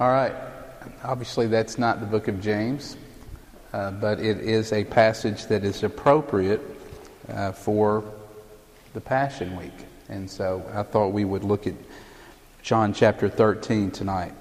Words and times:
All 0.00 0.08
right. 0.08 0.32
Obviously, 1.04 1.46
that's 1.46 1.76
not 1.76 2.00
the 2.00 2.06
book 2.06 2.26
of 2.26 2.40
James, 2.40 2.96
uh, 3.74 3.90
but 3.90 4.18
it 4.18 4.38
is 4.38 4.72
a 4.72 4.82
passage 4.82 5.44
that 5.48 5.62
is 5.62 5.82
appropriate 5.82 6.62
uh, 7.28 7.52
for 7.52 8.02
the 8.94 9.00
Passion 9.02 9.58
Week. 9.58 9.74
And 10.08 10.30
so 10.30 10.64
I 10.72 10.84
thought 10.84 11.08
we 11.08 11.26
would 11.26 11.44
look 11.44 11.66
at 11.66 11.74
John 12.62 12.94
chapter 12.94 13.28
13 13.28 13.90
tonight. 13.90 14.32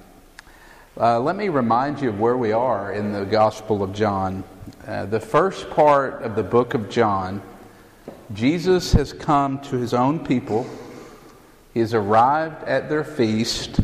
Uh, 0.98 1.20
let 1.20 1.36
me 1.36 1.50
remind 1.50 2.00
you 2.00 2.08
of 2.08 2.22
where 2.22 2.38
we 2.38 2.54
are 2.54 2.94
in 2.94 3.12
the 3.12 3.26
Gospel 3.26 3.84
of 3.84 3.94
John. 3.94 4.46
Uh, 4.88 5.08
the 5.08 5.20
first 5.20 5.70
part 5.72 6.24
of 6.24 6.38
the 6.38 6.44
book 6.44 6.74
of 6.74 6.90
John, 6.90 7.42
Jesus 8.32 8.94
has 8.94 9.12
come 9.12 9.60
to 9.64 9.76
his 9.76 9.94
own 9.94 10.26
people. 10.26 10.66
He 11.74 11.82
has 11.82 11.94
arrived 11.94 12.64
at 12.64 12.88
their 12.88 13.04
feast 13.04 13.82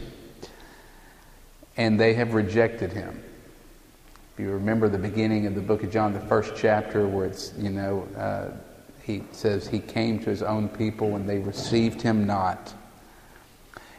and 1.78 2.00
they 2.00 2.14
have 2.14 2.34
rejected 2.34 2.92
him. 2.92 3.22
If 4.34 4.40
you 4.40 4.52
remember 4.52 4.90
the 4.90 4.98
beginning 4.98 5.46
of 5.46 5.56
the 5.56 5.62
book 5.62 5.84
of 5.84 5.92
John, 5.92 6.14
the 6.14 6.20
first 6.22 6.54
chapter, 6.56 7.08
where 7.08 7.26
it's, 7.26 7.54
you 7.58 7.70
know, 7.70 8.08
uh, 8.18 8.52
he 9.02 9.24
says 9.32 9.68
he 9.68 9.80
came 9.80 10.20
to 10.20 10.30
his 10.30 10.42
own 10.42 10.68
people 10.68 11.16
and 11.16 11.28
they 11.28 11.40
received 11.40 12.02
him 12.02 12.26
not. 12.26 12.74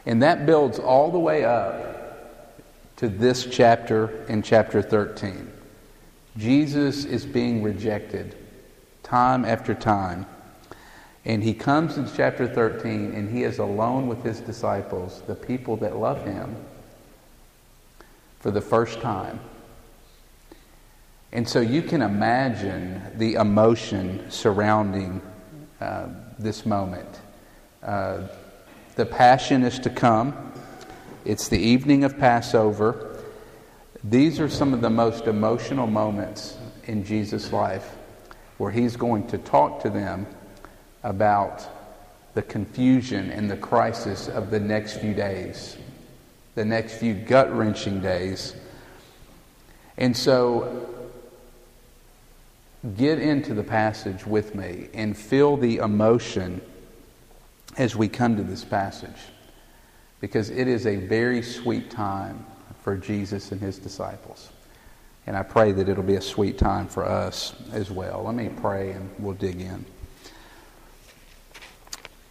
And 0.05 0.21
that 0.21 0.45
builds 0.45 0.79
all 0.79 1.11
the 1.11 1.19
way 1.19 1.43
up 1.43 2.61
to 2.97 3.07
this 3.07 3.45
chapter 3.45 4.25
in 4.25 4.41
chapter 4.41 4.81
13. 4.81 5.51
Jesus 6.37 7.05
is 7.05 7.25
being 7.25 7.63
rejected 7.63 8.35
time 9.03 9.45
after 9.45 9.73
time. 9.73 10.25
And 11.25 11.43
he 11.43 11.53
comes 11.53 11.97
in 11.97 12.07
chapter 12.15 12.47
13 12.47 13.13
and 13.13 13.29
he 13.29 13.43
is 13.43 13.59
alone 13.59 14.07
with 14.07 14.23
his 14.23 14.39
disciples, 14.39 15.23
the 15.27 15.35
people 15.35 15.77
that 15.77 15.97
love 15.97 16.23
him 16.25 16.55
for 18.39 18.51
the 18.51 18.61
first 18.61 19.01
time. 19.01 19.39
And 21.31 21.47
so 21.47 21.59
you 21.59 21.81
can 21.81 22.01
imagine 22.01 23.01
the 23.17 23.35
emotion 23.35 24.29
surrounding 24.29 25.21
uh, 25.81 26.07
this 26.39 26.65
moment. 26.65 27.21
Uh, 27.83 28.27
the 28.95 29.05
passion 29.05 29.63
is 29.63 29.77
to 29.79 29.89
come. 29.89 30.53
It's 31.25 31.49
the 31.49 31.59
evening 31.59 32.03
of 32.03 32.17
Passover. 32.17 33.21
These 34.03 34.39
are 34.39 34.49
some 34.49 34.73
of 34.73 34.81
the 34.81 34.89
most 34.89 35.27
emotional 35.27 35.87
moments 35.87 36.57
in 36.85 37.03
Jesus' 37.03 37.51
life 37.51 37.95
where 38.57 38.71
he's 38.71 38.95
going 38.95 39.27
to 39.27 39.37
talk 39.37 39.81
to 39.83 39.89
them 39.89 40.25
about 41.03 41.67
the 42.33 42.41
confusion 42.41 43.29
and 43.31 43.51
the 43.51 43.57
crisis 43.57 44.27
of 44.29 44.49
the 44.49 44.59
next 44.59 44.97
few 44.97 45.13
days 45.13 45.77
the 46.57 46.65
next 46.65 46.95
few 46.95 47.13
gut 47.13 47.55
wrenching 47.55 48.01
days. 48.01 48.55
And 49.95 50.17
so, 50.17 50.89
get 52.97 53.19
into 53.19 53.53
the 53.53 53.61
passage 53.61 54.25
with 54.25 54.55
me 54.55 54.87
and 54.95 55.15
feel 55.15 55.55
the 55.55 55.77
emotion 55.77 56.59
as 57.77 57.95
we 57.95 58.07
come 58.07 58.37
to 58.37 58.43
this 58.43 58.65
passage. 58.65 59.19
Because 60.19 60.49
it 60.49 60.67
is 60.67 60.87
a 60.87 60.95
very 60.95 61.43
sweet 61.43 61.91
time 61.91 62.43
for 62.81 62.97
Jesus 62.97 63.51
and 63.51 63.61
his 63.61 63.77
disciples. 63.77 64.49
And 65.27 65.37
I 65.37 65.43
pray 65.43 65.73
that 65.73 65.87
it'll 65.87 66.01
be 66.01 66.15
a 66.15 66.21
sweet 66.21 66.57
time 66.57 66.87
for 66.87 67.05
us 67.05 67.53
as 67.71 67.91
well. 67.91 68.23
Let 68.23 68.33
me 68.33 68.49
pray 68.49 68.93
and 68.93 69.11
we'll 69.19 69.35
dig 69.35 69.61
in. 69.61 69.85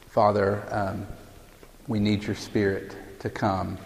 Father, 0.09 0.67
um, 0.73 1.07
we 1.87 2.01
need 2.01 2.25
your 2.25 2.35
spirit 2.35 2.97
to 3.21 3.31
come 3.31 3.79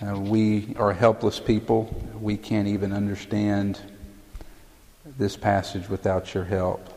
uh, 0.00 0.16
we 0.16 0.76
are 0.78 0.92
helpless 0.92 1.40
people. 1.40 1.84
We 2.20 2.36
can't 2.36 2.68
even 2.68 2.92
understand 2.92 3.80
this 5.04 5.36
passage 5.36 5.88
without 5.88 6.34
your 6.34 6.44
help. 6.44 6.88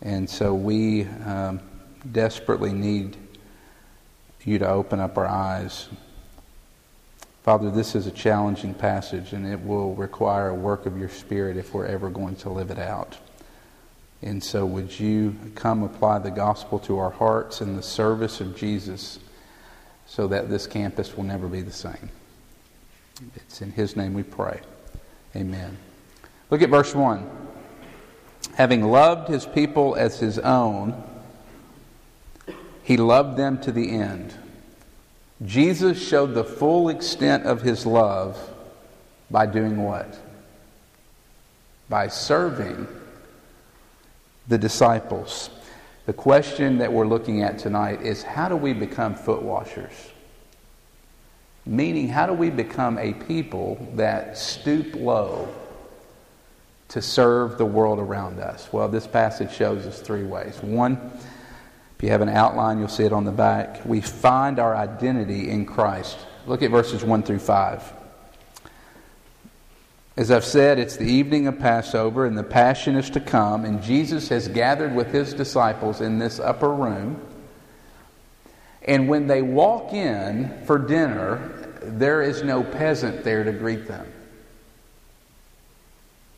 And 0.00 0.28
so 0.28 0.52
we 0.52 1.04
um, 1.04 1.60
desperately 2.10 2.72
need 2.72 3.16
you 4.44 4.58
to 4.58 4.68
open 4.68 4.98
up 4.98 5.16
our 5.16 5.28
eyes. 5.28 5.88
Father, 7.44 7.70
this 7.70 7.94
is 7.94 8.08
a 8.08 8.10
challenging 8.10 8.74
passage, 8.74 9.32
and 9.32 9.46
it 9.46 9.60
will 9.64 9.94
require 9.94 10.48
a 10.48 10.54
work 10.54 10.86
of 10.86 10.98
your 10.98 11.08
Spirit 11.08 11.56
if 11.56 11.72
we're 11.72 11.86
ever 11.86 12.10
going 12.10 12.34
to 12.36 12.50
live 12.50 12.72
it 12.72 12.80
out. 12.80 13.16
And 14.22 14.42
so, 14.42 14.66
would 14.66 14.98
you 14.98 15.36
come 15.54 15.84
apply 15.84 16.18
the 16.18 16.30
gospel 16.30 16.80
to 16.80 16.98
our 16.98 17.10
hearts 17.10 17.60
in 17.60 17.76
the 17.76 17.82
service 17.82 18.40
of 18.40 18.56
Jesus? 18.56 19.20
So 20.12 20.26
that 20.26 20.50
this 20.50 20.66
campus 20.66 21.16
will 21.16 21.24
never 21.24 21.48
be 21.48 21.62
the 21.62 21.72
same. 21.72 22.10
It's 23.34 23.62
in 23.62 23.72
His 23.72 23.96
name 23.96 24.12
we 24.12 24.22
pray. 24.22 24.60
Amen. 25.34 25.78
Look 26.50 26.60
at 26.60 26.68
verse 26.68 26.94
1. 26.94 27.26
Having 28.56 28.82
loved 28.82 29.30
His 29.30 29.46
people 29.46 29.94
as 29.96 30.20
His 30.20 30.38
own, 30.38 31.02
He 32.82 32.98
loved 32.98 33.38
them 33.38 33.58
to 33.62 33.72
the 33.72 33.90
end. 33.90 34.34
Jesus 35.46 36.06
showed 36.06 36.34
the 36.34 36.44
full 36.44 36.90
extent 36.90 37.46
of 37.46 37.62
His 37.62 37.86
love 37.86 38.38
by 39.30 39.46
doing 39.46 39.82
what? 39.82 40.14
By 41.88 42.08
serving 42.08 42.86
the 44.46 44.58
disciples. 44.58 45.48
The 46.04 46.12
question 46.12 46.78
that 46.78 46.92
we're 46.92 47.06
looking 47.06 47.42
at 47.42 47.58
tonight 47.58 48.02
is 48.02 48.22
how 48.22 48.48
do 48.48 48.56
we 48.56 48.72
become 48.72 49.14
foot 49.14 49.42
washers? 49.42 49.92
Meaning, 51.64 52.08
how 52.08 52.26
do 52.26 52.32
we 52.32 52.50
become 52.50 52.98
a 52.98 53.12
people 53.12 53.88
that 53.94 54.36
stoop 54.36 54.96
low 54.96 55.48
to 56.88 57.00
serve 57.00 57.56
the 57.56 57.64
world 57.64 58.00
around 58.00 58.40
us? 58.40 58.68
Well, 58.72 58.88
this 58.88 59.06
passage 59.06 59.52
shows 59.52 59.86
us 59.86 60.00
three 60.00 60.24
ways. 60.24 60.60
One, 60.60 60.94
if 61.96 62.02
you 62.02 62.08
have 62.08 62.20
an 62.20 62.28
outline, 62.28 62.80
you'll 62.80 62.88
see 62.88 63.04
it 63.04 63.12
on 63.12 63.24
the 63.24 63.30
back. 63.30 63.80
We 63.84 64.00
find 64.00 64.58
our 64.58 64.74
identity 64.74 65.50
in 65.50 65.64
Christ. 65.64 66.18
Look 66.48 66.62
at 66.62 66.72
verses 66.72 67.04
1 67.04 67.22
through 67.22 67.38
5. 67.38 68.01
As 70.14 70.30
I've 70.30 70.44
said, 70.44 70.78
it's 70.78 70.96
the 70.96 71.10
evening 71.10 71.46
of 71.46 71.58
Passover, 71.58 72.26
and 72.26 72.36
the 72.36 72.42
Passion 72.42 72.96
is 72.96 73.08
to 73.10 73.20
come, 73.20 73.64
and 73.64 73.82
Jesus 73.82 74.28
has 74.28 74.46
gathered 74.46 74.94
with 74.94 75.10
his 75.10 75.32
disciples 75.32 76.02
in 76.02 76.18
this 76.18 76.38
upper 76.38 76.68
room. 76.68 77.18
And 78.82 79.08
when 79.08 79.26
they 79.26 79.40
walk 79.40 79.94
in 79.94 80.64
for 80.66 80.78
dinner, 80.78 81.78
there 81.80 82.20
is 82.20 82.42
no 82.42 82.62
peasant 82.62 83.24
there 83.24 83.42
to 83.42 83.52
greet 83.52 83.88
them. 83.88 84.06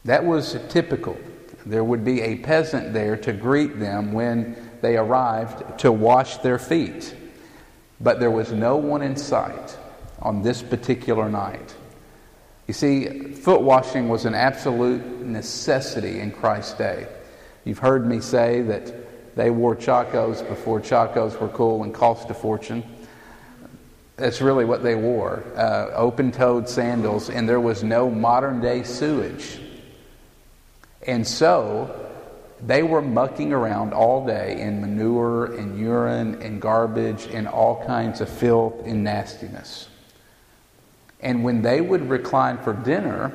That 0.05 0.25
was 0.25 0.57
typical. 0.69 1.19
There 1.67 1.83
would 1.83 2.05
be 2.05 2.21
a 2.21 2.37
peasant 2.37 2.93
there 2.93 3.17
to 3.17 3.33
greet 3.33 3.81
them 3.81 4.13
when 4.13 4.57
they 4.83 4.97
arrived 4.97 5.81
to 5.81 5.91
wash 5.91 6.37
their 6.39 6.59
feet. 6.59 7.17
But 8.01 8.21
there 8.21 8.31
was 8.31 8.53
no 8.53 8.77
one 8.77 9.03
in 9.03 9.17
sight 9.17 9.77
on 10.21 10.43
this 10.43 10.63
particular 10.63 11.29
night. 11.29 11.75
You 12.67 12.75
see, 12.75 13.33
foot 13.33 13.61
washing 13.61 14.09
was 14.09 14.25
an 14.25 14.35
absolute 14.35 15.05
necessity 15.21 16.21
in 16.21 16.33
Christ's 16.33 16.75
day. 16.75 17.07
You've 17.65 17.79
heard 17.79 18.07
me 18.07 18.21
say 18.21 18.63
that 18.63 19.37
they 19.37 19.51
wore 19.51 19.77
chacos 19.77 20.47
before 20.47 20.81
chacos 20.81 21.39
were 21.39 21.49
cool 21.49 21.83
and 21.83 21.93
cost 21.93 22.31
a 22.31 22.35
fortune. 22.35 22.85
That's 24.17 24.41
really 24.41 24.65
what 24.65 24.83
they 24.83 24.95
wore 24.95 25.43
uh, 25.57 25.91
open 25.95 26.31
toed 26.31 26.69
sandals, 26.69 27.31
and 27.31 27.49
there 27.49 27.61
was 27.61 27.83
no 27.83 28.09
modern 28.09 28.61
day 28.61 28.85
sewage. 28.85 29.59
And 31.07 31.27
so 31.27 32.11
they 32.63 32.83
were 32.83 33.03
mucking 33.03 33.53
around 33.53 33.93
all 33.93 34.25
day 34.27 34.61
in 34.61 34.81
manure 34.81 35.47
and 35.57 35.79
urine 35.79 36.41
and 36.41 36.63
garbage 36.63 37.27
and 37.27 37.47
all 37.49 37.85
kinds 37.85 38.21
of 38.21 38.29
filth 38.29 38.87
and 38.87 39.05
nastiness. 39.05 39.89
And 41.25 41.43
when 41.43 41.63
they 41.63 41.81
would 41.81 42.09
recline 42.09 42.59
for 42.59 42.75
dinner, 42.75 43.33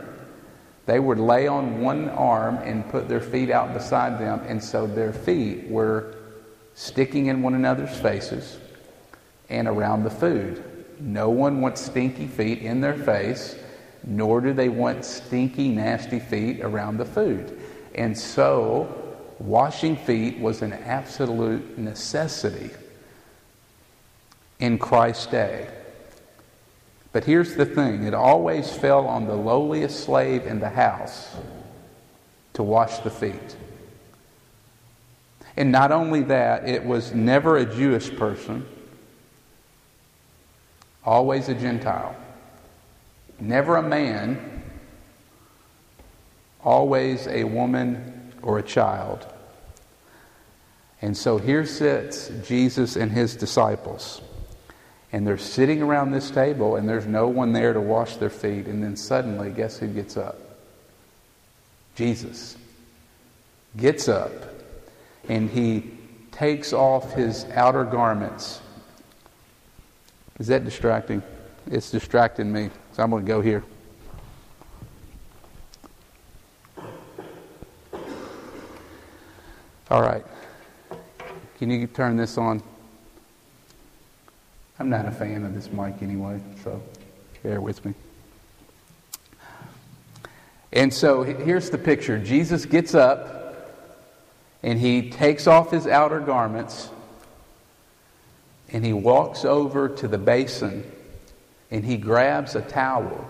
they 0.86 1.00
would 1.00 1.20
lay 1.20 1.48
on 1.48 1.82
one 1.82 2.10
arm 2.10 2.58
and 2.58 2.88
put 2.90 3.10
their 3.10 3.20
feet 3.20 3.50
out 3.50 3.74
beside 3.74 4.20
them, 4.20 4.42
and 4.48 4.64
so 4.64 4.88
their 4.88 5.12
feet 5.12 5.68
were 5.68 6.16
sticking 6.76 7.26
in 7.26 7.42
one 7.42 7.56
another's 7.56 7.96
faces 7.98 8.58
and 9.50 9.68
around 9.68 10.04
the 10.04 10.10
food. 10.10 10.64
No 11.00 11.30
one 11.30 11.62
wants 11.62 11.82
stinky 11.82 12.28
feet 12.28 12.60
in 12.60 12.80
their 12.80 12.94
face, 12.94 13.56
nor 14.06 14.40
do 14.40 14.54
they 14.54 14.70
want 14.70 15.04
stinky, 15.04 15.70
nasty 15.70 16.20
feet 16.20 16.62
around 16.62 16.98
the 16.98 17.06
food. 17.06 17.60
And 17.96 18.18
so, 18.18 19.18
washing 19.40 19.96
feet 19.96 20.40
was 20.40 20.62
an 20.62 20.74
absolute 20.74 21.78
necessity 21.78 22.70
in 24.60 24.78
Christ's 24.78 25.26
day. 25.28 25.68
But 27.12 27.24
here's 27.24 27.56
the 27.56 27.66
thing 27.66 28.04
it 28.04 28.14
always 28.14 28.72
fell 28.72 29.08
on 29.08 29.26
the 29.26 29.36
lowliest 29.36 30.04
slave 30.04 30.46
in 30.46 30.60
the 30.60 30.70
house 30.70 31.36
to 32.54 32.64
wash 32.64 33.00
the 33.00 33.10
feet. 33.10 33.56
And 35.58 35.72
not 35.72 35.92
only 35.92 36.22
that, 36.24 36.70
it 36.70 36.86
was 36.86 37.14
never 37.14 37.58
a 37.58 37.66
Jewish 37.66 38.16
person, 38.16 38.66
always 41.04 41.50
a 41.50 41.56
Gentile. 41.56 42.16
never 43.40 43.78
a 43.78 43.82
man, 43.82 44.64
always 46.64 47.26
a 47.28 47.46
woman 47.46 48.34
or 48.42 48.60
a 48.60 48.64
child. 48.64 49.26
And 51.02 51.16
so 51.16 51.38
here 51.38 51.66
sits 51.66 52.30
Jesus 52.46 52.98
and 52.98 53.12
his 53.12 53.36
disciples. 53.36 54.22
And 55.12 55.26
they're 55.26 55.38
sitting 55.38 55.82
around 55.82 56.12
this 56.12 56.30
table, 56.30 56.76
and 56.76 56.88
there's 56.88 57.08
no 57.08 57.28
one 57.28 57.52
there 57.52 57.74
to 57.74 57.82
wash 57.82 58.18
their 58.18 58.30
feet. 58.30 58.68
And 58.68 58.84
then 58.84 58.96
suddenly, 58.96 59.50
guess 59.50 59.78
who 59.78 59.88
gets 59.88 60.18
up? 60.18 60.38
Jesus 61.96 62.56
gets 63.76 64.08
up, 64.08 64.32
and 65.28 65.50
he 65.50 65.92
takes 66.32 66.74
off 66.74 67.14
his 67.14 67.46
outer 67.54 67.84
garments. 67.84 68.62
Is 70.40 70.48
that 70.48 70.64
distracting? 70.64 71.22
It's 71.70 71.92
distracting 71.92 72.52
me, 72.52 72.70
so 72.94 73.04
I'm 73.04 73.10
going 73.10 73.26
to 73.26 73.28
go 73.28 73.42
here. 73.42 73.64
All 79.92 80.02
right. 80.02 80.24
Can 81.58 81.70
you 81.70 81.88
turn 81.88 82.16
this 82.16 82.38
on? 82.38 82.64
Not 84.90 85.06
a 85.06 85.12
fan 85.12 85.46
of 85.46 85.54
this 85.54 85.72
mic 85.72 86.02
anyway, 86.02 86.40
so 86.64 86.82
bear 87.44 87.62
with 87.62 87.86
me. 87.86 87.94
And 90.74 90.92
so 90.92 91.22
here's 91.22 91.70
the 91.70 91.78
picture 91.78 92.18
Jesus 92.18 92.66
gets 92.66 92.96
up 92.96 93.72
and 94.64 94.80
he 94.80 95.12
takes 95.12 95.46
off 95.46 95.70
his 95.70 95.86
outer 95.86 96.20
garments 96.20 96.90
and 98.70 98.84
he 98.84 98.92
walks 98.92 99.46
over 99.46 99.90
to 99.90 100.08
the 100.08 100.18
basin 100.18 100.84
and 101.70 101.86
he 101.86 101.96
grabs 101.96 102.56
a 102.56 102.62
towel. 102.62 103.30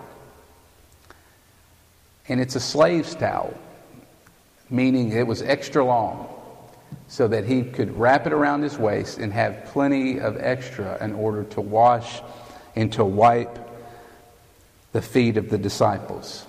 And 2.26 2.40
it's 2.40 2.56
a 2.56 2.60
slave's 2.60 3.14
towel, 3.14 3.52
meaning 4.70 5.12
it 5.12 5.26
was 5.26 5.42
extra 5.42 5.84
long 5.84 6.39
so 7.10 7.26
that 7.26 7.44
he 7.44 7.64
could 7.64 7.98
wrap 7.98 8.24
it 8.28 8.32
around 8.32 8.62
his 8.62 8.78
waist 8.78 9.18
and 9.18 9.32
have 9.32 9.64
plenty 9.64 10.20
of 10.20 10.36
extra 10.40 10.96
in 11.02 11.12
order 11.12 11.42
to 11.42 11.60
wash 11.60 12.22
and 12.76 12.92
to 12.92 13.04
wipe 13.04 13.58
the 14.92 15.02
feet 15.02 15.36
of 15.36 15.50
the 15.50 15.58
disciples. 15.58 16.46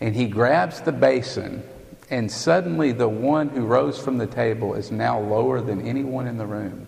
And 0.00 0.14
he 0.14 0.28
grabs 0.28 0.80
the 0.80 0.92
basin, 0.92 1.64
and 2.08 2.30
suddenly 2.30 2.92
the 2.92 3.08
one 3.08 3.48
who 3.48 3.66
rose 3.66 3.98
from 3.98 4.16
the 4.18 4.28
table 4.28 4.74
is 4.74 4.92
now 4.92 5.18
lower 5.18 5.60
than 5.60 5.80
anyone 5.80 6.28
in 6.28 6.38
the 6.38 6.46
room. 6.46 6.86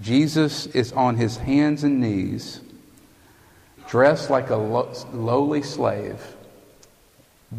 Jesus 0.00 0.64
is 0.64 0.92
on 0.92 1.16
his 1.16 1.36
hands 1.36 1.84
and 1.84 2.00
knees, 2.00 2.62
dressed 3.86 4.30
like 4.30 4.48
a 4.48 4.56
lowly 4.56 5.62
slave, 5.62 6.22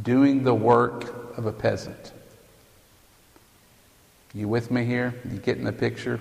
doing 0.02 0.44
the 0.44 0.56
work 0.56 1.38
of 1.38 1.46
a 1.46 1.54
peasant. 1.54 2.14
You 4.33 4.47
with 4.47 4.71
me 4.71 4.83
here? 4.83 5.13
You 5.30 5.38
getting 5.38 5.63
the 5.63 5.71
picture? 5.71 6.19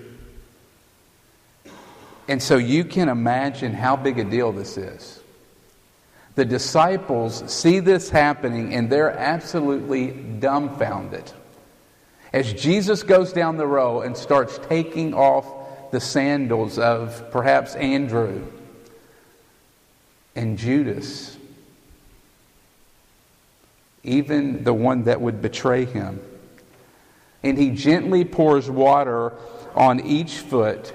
And 2.27 2.41
so 2.41 2.57
you 2.57 2.85
can 2.85 3.09
imagine 3.09 3.73
how 3.73 3.95
big 3.95 4.19
a 4.19 4.23
deal 4.23 4.51
this 4.51 4.77
is. 4.77 5.19
The 6.35 6.45
disciples 6.45 7.43
see 7.51 7.79
this 7.79 8.09
happening 8.09 8.73
and 8.73 8.89
they're 8.89 9.11
absolutely 9.11 10.11
dumbfounded. 10.11 11.31
As 12.31 12.53
Jesus 12.53 13.03
goes 13.03 13.33
down 13.33 13.57
the 13.57 13.67
row 13.67 14.01
and 14.01 14.15
starts 14.15 14.59
taking 14.67 15.13
off 15.13 15.91
the 15.91 15.99
sandals 15.99 16.79
of 16.79 17.29
perhaps 17.31 17.75
Andrew 17.75 18.47
and 20.35 20.57
Judas, 20.57 21.37
even 24.03 24.63
the 24.63 24.73
one 24.73 25.03
that 25.03 25.21
would 25.21 25.41
betray 25.41 25.85
him 25.85 26.19
and 27.43 27.57
he 27.57 27.69
gently 27.71 28.23
pours 28.25 28.69
water 28.69 29.33
on 29.75 29.99
each 29.99 30.39
foot 30.39 30.93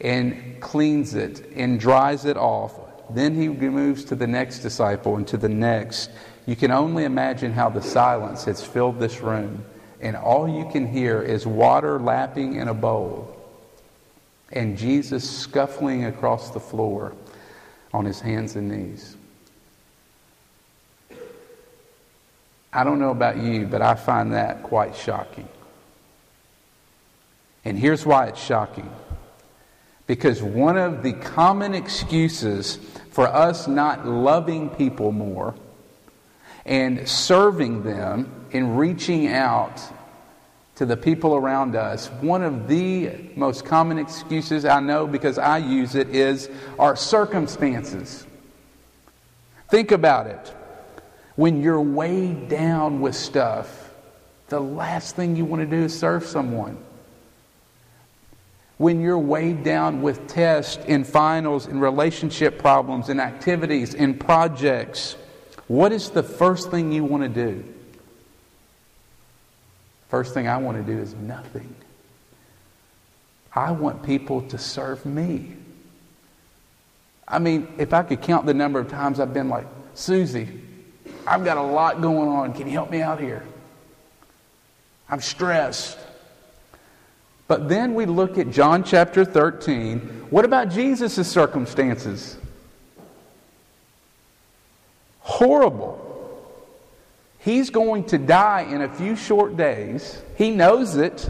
and 0.00 0.60
cleans 0.60 1.14
it 1.14 1.50
and 1.54 1.78
dries 1.78 2.24
it 2.24 2.36
off. 2.36 2.72
Then 3.10 3.34
he 3.34 3.48
moves 3.48 4.04
to 4.06 4.14
the 4.14 4.26
next 4.26 4.60
disciple 4.60 5.16
and 5.16 5.26
to 5.28 5.36
the 5.36 5.48
next. 5.48 6.10
You 6.46 6.56
can 6.56 6.70
only 6.70 7.04
imagine 7.04 7.52
how 7.52 7.68
the 7.68 7.82
silence 7.82 8.44
has 8.44 8.64
filled 8.64 8.98
this 8.98 9.20
room, 9.20 9.64
and 10.00 10.16
all 10.16 10.48
you 10.48 10.68
can 10.70 10.86
hear 10.86 11.22
is 11.22 11.46
water 11.46 11.98
lapping 11.98 12.56
in 12.56 12.68
a 12.68 12.74
bowl 12.74 13.34
and 14.54 14.78
Jesus 14.78 15.28
scuffling 15.28 16.04
across 16.04 16.50
the 16.50 16.60
floor 16.60 17.14
on 17.92 18.04
his 18.04 18.20
hands 18.20 18.56
and 18.56 18.68
knees. 18.68 19.16
I 22.74 22.82
don't 22.82 22.98
know 22.98 23.10
about 23.10 23.36
you, 23.36 23.66
but 23.66 23.82
I 23.82 23.94
find 23.94 24.32
that 24.32 24.64
quite 24.64 24.96
shocking. 24.96 25.48
And 27.64 27.78
here's 27.78 28.04
why 28.04 28.26
it's 28.26 28.42
shocking. 28.42 28.90
Because 30.08 30.42
one 30.42 30.76
of 30.76 31.04
the 31.04 31.12
common 31.12 31.72
excuses 31.72 32.76
for 33.10 33.28
us 33.28 33.68
not 33.68 34.06
loving 34.06 34.68
people 34.70 35.12
more 35.12 35.54
and 36.66 37.08
serving 37.08 37.84
them 37.84 38.46
and 38.52 38.76
reaching 38.76 39.28
out 39.28 39.80
to 40.74 40.84
the 40.84 40.96
people 40.96 41.36
around 41.36 41.76
us, 41.76 42.08
one 42.20 42.42
of 42.42 42.66
the 42.66 43.12
most 43.36 43.64
common 43.64 43.98
excuses 43.98 44.64
I 44.64 44.80
know 44.80 45.06
because 45.06 45.38
I 45.38 45.58
use 45.58 45.94
it 45.94 46.08
is 46.08 46.50
our 46.78 46.96
circumstances. 46.96 48.26
Think 49.70 49.92
about 49.92 50.26
it. 50.26 50.54
When 51.36 51.62
you're 51.62 51.80
weighed 51.80 52.48
down 52.48 53.00
with 53.00 53.14
stuff, 53.14 53.90
the 54.48 54.60
last 54.60 55.16
thing 55.16 55.36
you 55.36 55.44
want 55.44 55.62
to 55.62 55.66
do 55.66 55.84
is 55.84 55.98
serve 55.98 56.24
someone. 56.24 56.78
When 58.76 59.00
you're 59.00 59.18
weighed 59.18 59.64
down 59.64 60.02
with 60.02 60.26
tests 60.28 60.82
and 60.86 61.06
finals 61.06 61.66
and 61.66 61.80
relationship 61.80 62.58
problems 62.58 63.08
and 63.08 63.20
activities 63.20 63.94
and 63.94 64.18
projects, 64.18 65.16
what 65.68 65.92
is 65.92 66.10
the 66.10 66.22
first 66.22 66.70
thing 66.70 66.92
you 66.92 67.04
want 67.04 67.22
to 67.22 67.28
do? 67.28 67.64
First 70.08 70.34
thing 70.34 70.46
I 70.46 70.58
want 70.58 70.84
to 70.84 70.92
do 70.92 71.00
is 71.00 71.14
nothing. 71.14 71.74
I 73.52 73.70
want 73.70 74.02
people 74.02 74.42
to 74.42 74.58
serve 74.58 75.06
me. 75.06 75.54
I 77.26 77.38
mean, 77.38 77.72
if 77.78 77.92
I 77.92 78.02
could 78.02 78.20
count 78.20 78.46
the 78.46 78.54
number 78.54 78.78
of 78.78 78.88
times 78.88 79.18
I've 79.18 79.32
been 79.32 79.48
like, 79.48 79.66
Susie, 79.94 80.60
I've 81.26 81.44
got 81.44 81.56
a 81.56 81.62
lot 81.62 82.00
going 82.00 82.28
on. 82.28 82.52
Can 82.52 82.66
you 82.66 82.72
help 82.72 82.90
me 82.90 83.00
out 83.00 83.20
here? 83.20 83.44
I'm 85.08 85.20
stressed. 85.20 85.98
But 87.46 87.68
then 87.68 87.94
we 87.94 88.06
look 88.06 88.38
at 88.38 88.50
John 88.50 88.84
chapter 88.84 89.24
13. 89.24 90.26
What 90.30 90.44
about 90.44 90.70
Jesus' 90.70 91.28
circumstances? 91.28 92.36
Horrible. 95.20 96.00
He's 97.38 97.68
going 97.70 98.04
to 98.06 98.18
die 98.18 98.62
in 98.62 98.80
a 98.80 98.88
few 98.88 99.16
short 99.16 99.56
days. 99.56 100.20
He 100.36 100.50
knows 100.50 100.96
it. 100.96 101.28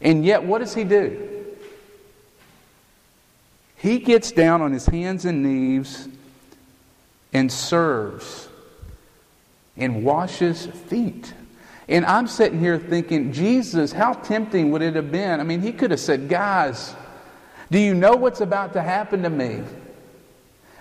And 0.00 0.24
yet, 0.24 0.44
what 0.44 0.58
does 0.58 0.74
he 0.74 0.84
do? 0.84 1.46
He 3.76 3.98
gets 3.98 4.32
down 4.32 4.62
on 4.62 4.72
his 4.72 4.86
hands 4.86 5.24
and 5.24 5.42
knees 5.42 6.08
and 7.32 7.50
serves 7.50 8.48
and 9.76 10.04
washes 10.04 10.66
feet. 10.66 11.32
And 11.88 12.06
I'm 12.06 12.26
sitting 12.26 12.60
here 12.60 12.78
thinking, 12.78 13.32
Jesus, 13.32 13.92
how 13.92 14.14
tempting 14.14 14.70
would 14.70 14.82
it 14.82 14.94
have 14.94 15.12
been? 15.12 15.40
I 15.40 15.42
mean, 15.42 15.60
he 15.60 15.72
could 15.72 15.90
have 15.90 16.00
said, 16.00 16.28
Guys, 16.28 16.94
do 17.70 17.78
you 17.78 17.94
know 17.94 18.14
what's 18.14 18.40
about 18.40 18.72
to 18.74 18.82
happen 18.82 19.22
to 19.22 19.30
me? 19.30 19.62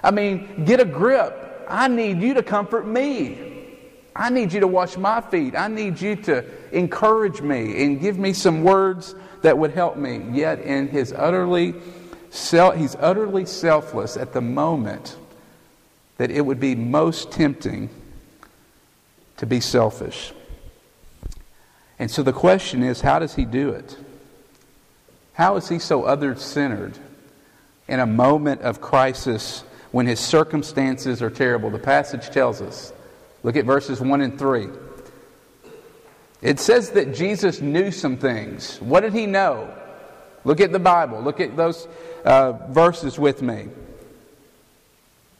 I 0.03 0.11
mean, 0.11 0.65
get 0.65 0.79
a 0.79 0.85
grip. 0.85 1.65
I 1.67 1.87
need 1.87 2.21
you 2.21 2.33
to 2.35 2.43
comfort 2.43 2.85
me. 2.85 3.51
I 4.15 4.29
need 4.29 4.53
you 4.53 4.59
to 4.59 4.67
wash 4.67 4.95
my 4.95 5.21
feet. 5.21 5.55
I 5.55 5.67
need 5.67 5.99
you 5.99 6.15
to 6.17 6.45
encourage 6.71 7.41
me 7.41 7.83
and 7.83 7.99
give 7.99 8.19
me 8.19 8.33
some 8.33 8.63
words 8.63 9.15
that 9.41 9.57
would 9.57 9.71
help 9.71 9.97
me. 9.97 10.23
Yet, 10.31 10.59
in 10.59 10.87
his 10.87 11.11
utterly, 11.13 11.73
self, 12.29 12.75
he's 12.75 12.95
utterly 12.99 13.45
selfless 13.45 14.15
at 14.15 14.33
the 14.33 14.41
moment 14.41 15.17
that 16.17 16.29
it 16.29 16.41
would 16.41 16.59
be 16.59 16.75
most 16.75 17.31
tempting 17.31 17.89
to 19.37 19.45
be 19.45 19.59
selfish. 19.59 20.33
And 21.99 22.09
so 22.09 22.23
the 22.23 22.33
question 22.33 22.83
is 22.83 23.01
how 23.01 23.19
does 23.19 23.35
he 23.35 23.45
do 23.45 23.69
it? 23.69 23.97
How 25.33 25.55
is 25.55 25.69
he 25.69 25.79
so 25.79 26.03
other 26.03 26.35
centered 26.35 26.97
in 27.87 27.99
a 27.99 28.05
moment 28.05 28.61
of 28.61 28.81
crisis 28.81 29.63
when 29.91 30.05
his 30.05 30.19
circumstances 30.19 31.21
are 31.21 31.29
terrible? 31.29 31.69
The 31.69 31.79
passage 31.79 32.29
tells 32.29 32.61
us. 32.61 32.93
Look 33.41 33.55
at 33.55 33.65
verses 33.65 33.99
1 33.99 34.21
and 34.21 34.39
3. 34.39 34.69
It 36.41 36.59
says 36.59 36.91
that 36.91 37.13
Jesus 37.13 37.61
knew 37.61 37.91
some 37.91 38.17
things. 38.17 38.77
What 38.81 39.01
did 39.01 39.13
he 39.13 39.25
know? 39.25 39.73
Look 40.43 40.59
at 40.59 40.71
the 40.71 40.79
Bible. 40.79 41.21
Look 41.21 41.39
at 41.39 41.55
those 41.55 41.87
uh, 42.25 42.53
verses 42.69 43.17
with 43.17 43.41
me. 43.41 43.69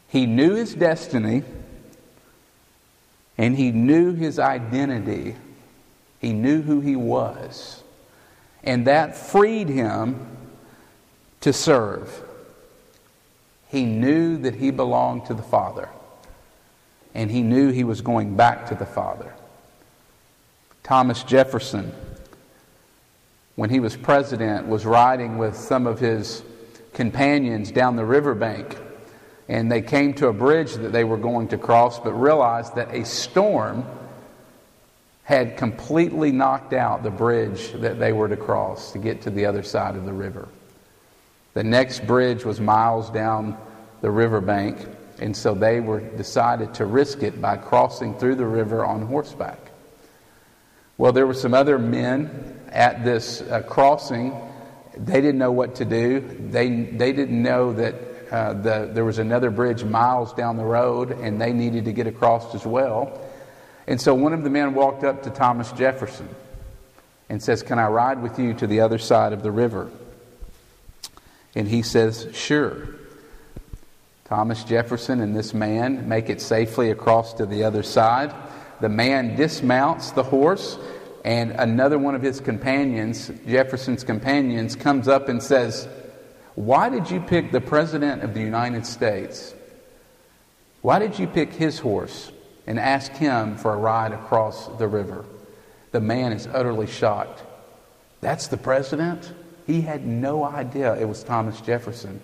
He 0.07 0.25
knew 0.25 0.53
his 0.53 0.73
destiny 0.73 1.43
and 3.37 3.55
he 3.57 3.71
knew 3.71 4.13
his 4.13 4.39
identity. 4.39 5.35
He 6.19 6.33
knew 6.33 6.61
who 6.61 6.81
he 6.81 6.95
was. 6.95 7.81
And 8.63 8.87
that 8.87 9.17
freed 9.17 9.69
him 9.69 10.27
to 11.41 11.51
serve. 11.51 12.23
He 13.69 13.85
knew 13.85 14.37
that 14.37 14.55
he 14.55 14.71
belonged 14.71 15.25
to 15.25 15.33
the 15.33 15.43
Father. 15.43 15.89
And 17.15 17.29
he 17.29 17.41
knew 17.41 17.71
he 17.71 17.83
was 17.83 18.01
going 18.01 18.35
back 18.35 18.67
to 18.67 18.75
the 18.75 18.85
Father. 18.85 19.33
Thomas 20.83 21.23
Jefferson, 21.23 21.91
when 23.55 23.69
he 23.69 23.79
was 23.79 23.95
president, 23.95 24.67
was 24.67 24.85
riding 24.85 25.37
with 25.37 25.55
some 25.55 25.87
of 25.87 25.99
his 25.99 26.43
companions 26.93 27.71
down 27.71 27.95
the 27.95 28.05
riverbank 28.05 28.77
and 29.53 29.71
they 29.71 29.83
came 29.83 30.15
to 30.15 30.29
a 30.29 30.33
bridge 30.33 30.73
that 30.73 30.91
they 30.91 31.03
were 31.03 31.15
going 31.15 31.49
to 31.49 31.59
cross, 31.59 31.99
but 31.99 32.11
realized 32.13 32.73
that 32.73 32.91
a 32.91 33.05
storm 33.05 33.85
had 35.25 35.57
completely 35.57 36.31
knocked 36.31 36.73
out 36.73 37.03
the 37.03 37.11
bridge 37.11 37.71
that 37.73 37.99
they 37.99 38.11
were 38.13 38.27
to 38.27 38.35
cross 38.35 38.93
to 38.93 38.97
get 38.97 39.21
to 39.21 39.29
the 39.29 39.45
other 39.45 39.61
side 39.61 39.95
of 39.95 40.05
the 40.05 40.11
river. 40.11 40.47
The 41.53 41.63
next 41.63 42.07
bridge 42.07 42.43
was 42.43 42.59
miles 42.59 43.11
down 43.11 43.55
the 44.01 44.09
riverbank, 44.09 44.87
and 45.19 45.37
so 45.37 45.53
they 45.53 45.79
were 45.79 45.99
decided 45.99 46.73
to 46.73 46.87
risk 46.87 47.21
it 47.21 47.39
by 47.39 47.57
crossing 47.57 48.17
through 48.17 48.35
the 48.35 48.47
river 48.47 48.83
on 48.83 49.05
horseback. 49.05 49.59
Well, 50.97 51.11
there 51.11 51.27
were 51.27 51.35
some 51.35 51.53
other 51.53 51.77
men 51.77 52.59
at 52.69 53.05
this 53.05 53.41
uh, 53.41 53.61
crossing. 53.61 54.33
They 54.97 55.21
didn't 55.21 55.37
know 55.37 55.51
what 55.51 55.75
to 55.75 55.85
do. 55.85 56.21
They, 56.49 56.69
they 56.69 57.13
didn't 57.13 57.39
know 57.39 57.73
that 57.73 58.12
uh, 58.33 58.53
the, 58.53 58.89
there 58.91 59.05
was 59.05 59.19
another 59.19 59.51
bridge 59.51 59.83
miles 59.83 60.33
down 60.33 60.57
the 60.57 60.65
road, 60.65 61.11
and 61.11 61.39
they 61.39 61.53
needed 61.53 61.85
to 61.85 61.93
get 61.93 62.07
across 62.07 62.55
as 62.55 62.65
well. 62.65 63.21
And 63.85 64.01
so 64.01 64.15
one 64.15 64.33
of 64.33 64.43
the 64.43 64.49
men 64.49 64.73
walked 64.73 65.03
up 65.03 65.21
to 65.23 65.29
Thomas 65.29 65.71
Jefferson 65.73 66.27
and 67.29 67.43
says, 67.43 67.61
Can 67.61 67.77
I 67.77 67.87
ride 67.89 68.23
with 68.23 68.39
you 68.39 68.55
to 68.55 68.65
the 68.65 68.79
other 68.79 68.97
side 68.97 69.33
of 69.33 69.43
the 69.43 69.51
river? 69.51 69.91
And 71.53 71.67
he 71.67 71.83
says, 71.83 72.27
Sure. 72.33 72.87
Thomas 74.25 74.63
Jefferson 74.63 75.21
and 75.21 75.35
this 75.35 75.53
man 75.53 76.09
make 76.09 76.27
it 76.27 76.41
safely 76.41 76.89
across 76.89 77.33
to 77.35 77.45
the 77.45 77.63
other 77.63 77.83
side. 77.83 78.33
The 78.81 78.89
man 78.89 79.35
dismounts 79.35 80.09
the 80.09 80.23
horse, 80.23 80.79
and 81.23 81.51
another 81.51 81.99
one 81.99 82.15
of 82.15 82.23
his 82.23 82.39
companions, 82.39 83.29
Jefferson's 83.45 84.03
companions, 84.03 84.75
comes 84.75 85.07
up 85.07 85.29
and 85.29 85.43
says, 85.43 85.87
why 86.55 86.89
did 86.89 87.09
you 87.09 87.19
pick 87.19 87.51
the 87.51 87.61
President 87.61 88.23
of 88.23 88.33
the 88.33 88.41
United 88.41 88.85
States? 88.85 89.55
Why 90.81 90.99
did 90.99 91.17
you 91.17 91.27
pick 91.27 91.53
his 91.53 91.79
horse 91.79 92.31
and 92.67 92.79
ask 92.79 93.11
him 93.13 93.57
for 93.57 93.73
a 93.73 93.77
ride 93.77 94.11
across 94.11 94.67
the 94.77 94.87
river? 94.87 95.25
The 95.91 96.01
man 96.01 96.31
is 96.31 96.47
utterly 96.47 96.87
shocked. 96.87 97.41
That's 98.21 98.47
the 98.47 98.57
President? 98.57 99.33
He 99.65 99.81
had 99.81 100.05
no 100.05 100.43
idea 100.43 100.95
it 100.95 101.05
was 101.05 101.23
Thomas 101.23 101.59
Jefferson. 101.61 102.21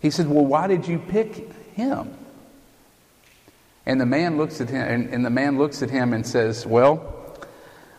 He 0.00 0.10
said, 0.10 0.28
Well, 0.28 0.46
why 0.46 0.66
did 0.66 0.88
you 0.88 0.98
pick 0.98 1.52
him? 1.74 2.14
And 3.86 4.00
the 4.00 4.06
man 4.06 4.36
looks 4.36 4.60
at 4.60 4.68
him 4.68 4.86
and, 4.86 5.14
and 5.14 5.24
the 5.24 5.30
man 5.30 5.58
looks 5.58 5.82
at 5.82 5.90
him 5.90 6.12
and 6.12 6.26
says, 6.26 6.66
Well, 6.66 7.36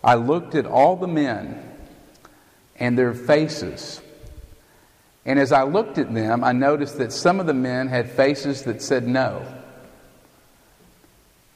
I 0.03 0.15
looked 0.15 0.55
at 0.55 0.65
all 0.65 0.96
the 0.96 1.08
men 1.08 1.63
and 2.77 2.98
their 2.98 3.13
faces 3.13 4.01
and 5.25 5.39
as 5.39 5.51
I 5.51 5.63
looked 5.63 5.97
at 5.97 6.13
them, 6.13 6.43
I 6.43 6.51
noticed 6.51 6.97
that 6.97 7.11
some 7.11 7.39
of 7.39 7.45
the 7.45 7.53
men 7.53 7.88
had 7.88 8.09
faces 8.09 8.63
that 8.63 8.81
said 8.81 9.07
no, 9.07 9.45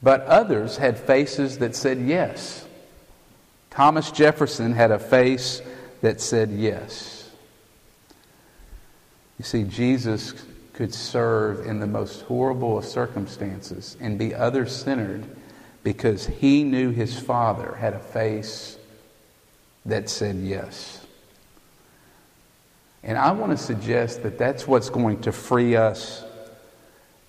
but 0.02 0.20
others 0.22 0.76
had 0.76 0.98
faces 0.98 1.58
that 1.58 1.74
said 1.74 1.98
yes. 2.00 2.66
Thomas 3.70 4.10
Jefferson 4.10 4.72
had 4.72 4.90
a 4.90 4.98
face 4.98 5.62
that 6.02 6.20
said 6.20 6.50
yes. 6.50 7.30
You 9.38 9.44
see, 9.44 9.64
Jesus 9.64 10.32
could 10.74 10.94
serve 10.94 11.66
in 11.66 11.80
the 11.80 11.86
most 11.86 12.22
horrible 12.22 12.78
of 12.78 12.84
circumstances 12.84 13.96
and 14.00 14.18
be 14.18 14.34
other 14.34 14.66
centered 14.66 15.24
because 15.82 16.26
he 16.26 16.64
knew 16.64 16.90
his 16.90 17.18
Father 17.18 17.74
had 17.74 17.94
a 17.94 17.98
face 17.98 18.76
that 19.86 20.08
said 20.08 20.36
yes. 20.36 21.03
And 23.04 23.18
I 23.18 23.32
want 23.32 23.52
to 23.52 23.58
suggest 23.58 24.22
that 24.22 24.38
that's 24.38 24.66
what's 24.66 24.88
going 24.88 25.20
to 25.22 25.32
free 25.32 25.76
us 25.76 26.24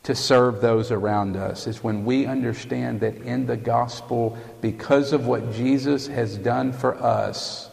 to 0.03 0.15
serve 0.15 0.61
those 0.61 0.91
around 0.91 1.35
us 1.35 1.67
is 1.67 1.83
when 1.83 2.05
we 2.05 2.25
understand 2.25 3.01
that 3.01 3.15
in 3.17 3.45
the 3.45 3.57
gospel, 3.57 4.37
because 4.61 5.11
of 5.11 5.27
what 5.27 5.51
Jesus 5.51 6.07
has 6.07 6.37
done 6.37 6.71
for 6.71 6.95
us, 6.95 7.69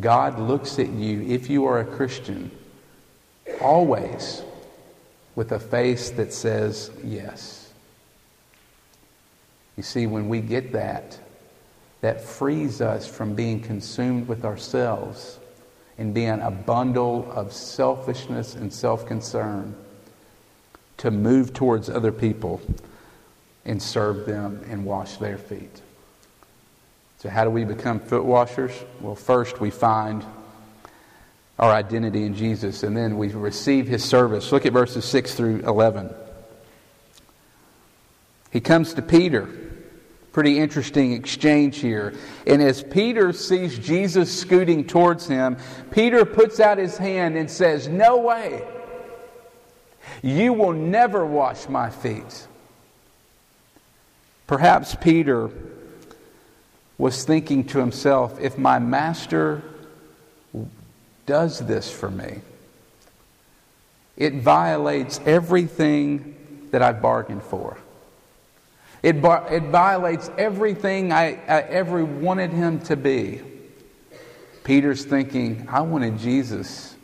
God 0.00 0.40
looks 0.40 0.78
at 0.78 0.88
you, 0.88 1.22
if 1.22 1.48
you 1.48 1.66
are 1.66 1.78
a 1.78 1.84
Christian, 1.84 2.50
always 3.60 4.42
with 5.36 5.52
a 5.52 5.60
face 5.60 6.10
that 6.10 6.32
says 6.32 6.90
yes. 7.04 7.72
You 9.76 9.82
see, 9.82 10.06
when 10.06 10.28
we 10.28 10.40
get 10.40 10.72
that, 10.72 11.18
that 12.00 12.22
frees 12.24 12.80
us 12.80 13.06
from 13.06 13.34
being 13.34 13.60
consumed 13.60 14.26
with 14.26 14.44
ourselves 14.44 15.38
in 15.98 16.12
being 16.12 16.40
a 16.40 16.50
bundle 16.50 17.30
of 17.32 17.52
selfishness 17.52 18.54
and 18.54 18.72
self 18.72 19.06
concern 19.06 19.74
to 20.98 21.10
move 21.10 21.52
towards 21.52 21.88
other 21.88 22.12
people 22.12 22.60
and 23.64 23.82
serve 23.82 24.26
them 24.26 24.64
and 24.68 24.84
wash 24.84 25.16
their 25.16 25.38
feet. 25.38 25.80
So, 27.18 27.30
how 27.30 27.44
do 27.44 27.50
we 27.50 27.64
become 27.64 28.00
foot 28.00 28.24
washers? 28.24 28.72
Well, 29.00 29.14
first 29.14 29.60
we 29.60 29.70
find 29.70 30.24
our 31.58 31.72
identity 31.72 32.24
in 32.24 32.34
Jesus, 32.34 32.82
and 32.82 32.96
then 32.96 33.16
we 33.16 33.28
receive 33.28 33.86
his 33.86 34.04
service. 34.04 34.50
Look 34.50 34.66
at 34.66 34.72
verses 34.72 35.04
6 35.04 35.34
through 35.34 35.60
11. 35.60 36.12
He 38.50 38.60
comes 38.60 38.94
to 38.94 39.02
Peter 39.02 39.48
Pretty 40.34 40.58
interesting 40.58 41.12
exchange 41.12 41.78
here. 41.78 42.12
And 42.44 42.60
as 42.60 42.82
Peter 42.82 43.32
sees 43.32 43.78
Jesus 43.78 44.36
scooting 44.36 44.84
towards 44.84 45.28
him, 45.28 45.56
Peter 45.92 46.24
puts 46.24 46.58
out 46.58 46.76
his 46.76 46.98
hand 46.98 47.36
and 47.36 47.48
says, 47.48 47.86
No 47.86 48.18
way. 48.18 48.66
You 50.22 50.52
will 50.52 50.72
never 50.72 51.24
wash 51.24 51.68
my 51.68 51.88
feet. 51.88 52.48
Perhaps 54.48 54.96
Peter 54.96 55.50
was 56.98 57.24
thinking 57.24 57.62
to 57.66 57.78
himself, 57.78 58.36
if 58.40 58.58
my 58.58 58.80
master 58.80 59.62
does 61.26 61.60
this 61.60 61.88
for 61.88 62.10
me, 62.10 62.40
it 64.16 64.34
violates 64.42 65.20
everything 65.24 66.66
that 66.72 66.82
I've 66.82 67.00
bargained 67.00 67.44
for. 67.44 67.78
It, 69.04 69.16
it 69.16 69.64
violates 69.64 70.30
everything 70.38 71.12
I, 71.12 71.38
I 71.46 71.60
ever 71.60 72.02
wanted 72.02 72.52
him 72.52 72.80
to 72.84 72.96
be. 72.96 73.42
Peter's 74.64 75.04
thinking, 75.04 75.68
I 75.70 75.82
wanted 75.82 76.18
Jesus 76.18 76.96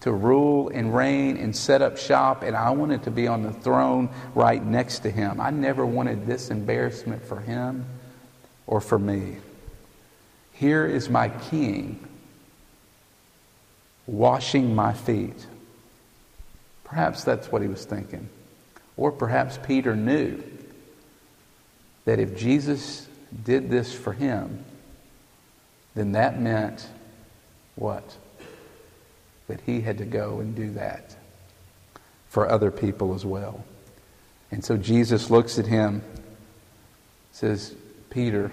to 0.00 0.10
rule 0.10 0.70
and 0.70 0.92
reign 0.92 1.36
and 1.36 1.54
set 1.54 1.80
up 1.80 1.96
shop, 1.96 2.42
and 2.42 2.56
I 2.56 2.70
wanted 2.70 3.04
to 3.04 3.12
be 3.12 3.28
on 3.28 3.44
the 3.44 3.52
throne 3.52 4.10
right 4.34 4.64
next 4.64 4.98
to 5.00 5.10
him. 5.12 5.40
I 5.40 5.50
never 5.50 5.86
wanted 5.86 6.26
this 6.26 6.50
embarrassment 6.50 7.24
for 7.24 7.38
him 7.38 7.86
or 8.66 8.80
for 8.80 8.98
me. 8.98 9.36
Here 10.54 10.84
is 10.84 11.08
my 11.08 11.28
king 11.28 12.04
washing 14.08 14.74
my 14.74 14.92
feet. 14.92 15.46
Perhaps 16.82 17.22
that's 17.22 17.52
what 17.52 17.62
he 17.62 17.68
was 17.68 17.84
thinking. 17.84 18.28
Or 18.96 19.12
perhaps 19.12 19.56
Peter 19.64 19.94
knew 19.94 20.42
that 22.04 22.18
if 22.18 22.36
Jesus 22.36 23.08
did 23.44 23.70
this 23.70 23.92
for 23.92 24.12
him, 24.12 24.64
then 25.94 26.12
that 26.12 26.40
meant 26.40 26.86
what? 27.76 28.16
That 29.48 29.60
he 29.60 29.80
had 29.80 29.98
to 29.98 30.04
go 30.04 30.40
and 30.40 30.54
do 30.54 30.72
that 30.72 31.16
for 32.28 32.48
other 32.48 32.70
people 32.70 33.14
as 33.14 33.24
well. 33.24 33.64
And 34.50 34.64
so 34.64 34.76
Jesus 34.76 35.30
looks 35.30 35.58
at 35.58 35.66
him, 35.66 36.02
says, 37.32 37.74
Peter, 38.10 38.50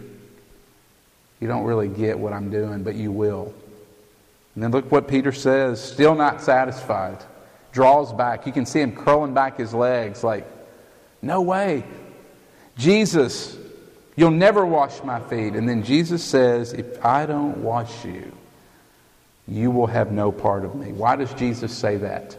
you 1.40 1.48
don't 1.48 1.64
really 1.64 1.88
get 1.88 2.18
what 2.18 2.34
I'm 2.34 2.50
doing, 2.50 2.84
but 2.84 2.96
you 2.96 3.12
will. 3.12 3.54
And 4.56 4.64
then 4.64 4.72
look 4.72 4.92
what 4.92 5.08
Peter 5.08 5.32
says, 5.32 5.82
still 5.84 6.16
not 6.16 6.42
satisfied. 6.42 7.24
Draws 7.72 8.14
back. 8.14 8.46
You 8.46 8.52
can 8.52 8.66
see 8.66 8.82
him 8.82 8.96
curling 8.96 9.34
back 9.34 9.58
his 9.58 9.74
legs, 9.74 10.24
like, 10.24 10.46
no 11.22 11.42
way. 11.42 11.84
Jesus, 12.78 13.58
you'll 14.16 14.32
never 14.32 14.66
wash 14.66 15.04
my 15.04 15.20
feet. 15.20 15.54
And 15.54 15.68
then 15.68 15.84
Jesus 15.84 16.24
says, 16.24 16.74
If 16.74 17.04
I 17.06 17.26
don't 17.26 17.58
wash 17.58 18.06
you, 18.06 18.32
you 19.48 19.72
will 19.72 19.88
have 19.88 20.12
no 20.12 20.32
part 20.32 20.64
of 20.64 20.76
me. 20.76 20.92
Why 20.92 21.16
does 21.16 21.34
Jesus 21.34 21.76
say 21.76 21.98
that? 21.98 22.38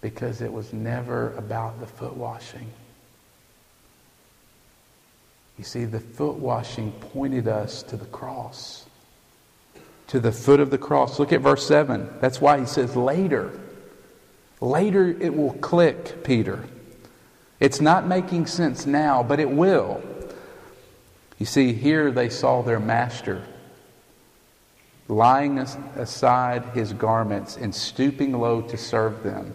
Because 0.00 0.40
it 0.40 0.52
was 0.52 0.72
never 0.72 1.34
about 1.34 1.78
the 1.80 1.86
foot 1.86 2.16
washing. 2.16 2.70
You 5.58 5.64
see, 5.64 5.84
the 5.84 6.00
foot 6.00 6.36
washing 6.36 6.90
pointed 6.90 7.46
us 7.46 7.82
to 7.84 7.96
the 7.98 8.06
cross, 8.06 8.86
to 10.06 10.18
the 10.18 10.32
foot 10.32 10.58
of 10.58 10.70
the 10.70 10.78
cross. 10.78 11.18
Look 11.18 11.34
at 11.34 11.42
verse 11.42 11.66
7. 11.66 12.08
That's 12.20 12.40
why 12.40 12.58
he 12.58 12.64
says 12.64 12.96
later. 12.96 13.52
Later 14.62 15.08
it 15.08 15.34
will 15.34 15.52
click, 15.52 16.24
Peter. 16.24 16.64
It's 17.60 17.80
not 17.80 18.06
making 18.06 18.46
sense 18.46 18.86
now, 18.86 19.22
but 19.22 19.38
it 19.38 19.50
will. 19.50 20.02
You 21.38 21.46
see, 21.46 21.72
here 21.72 22.10
they 22.10 22.28
saw 22.28 22.62
their 22.62 22.80
master 22.80 23.46
lying 25.08 25.58
aside 25.58 26.64
his 26.72 26.92
garments 26.92 27.56
and 27.56 27.74
stooping 27.74 28.32
low 28.32 28.62
to 28.62 28.76
serve 28.76 29.22
them. 29.22 29.54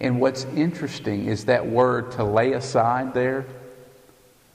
And 0.00 0.20
what's 0.20 0.44
interesting 0.44 1.26
is 1.26 1.46
that 1.46 1.66
word 1.66 2.12
to 2.12 2.24
lay 2.24 2.52
aside 2.52 3.14
there 3.14 3.46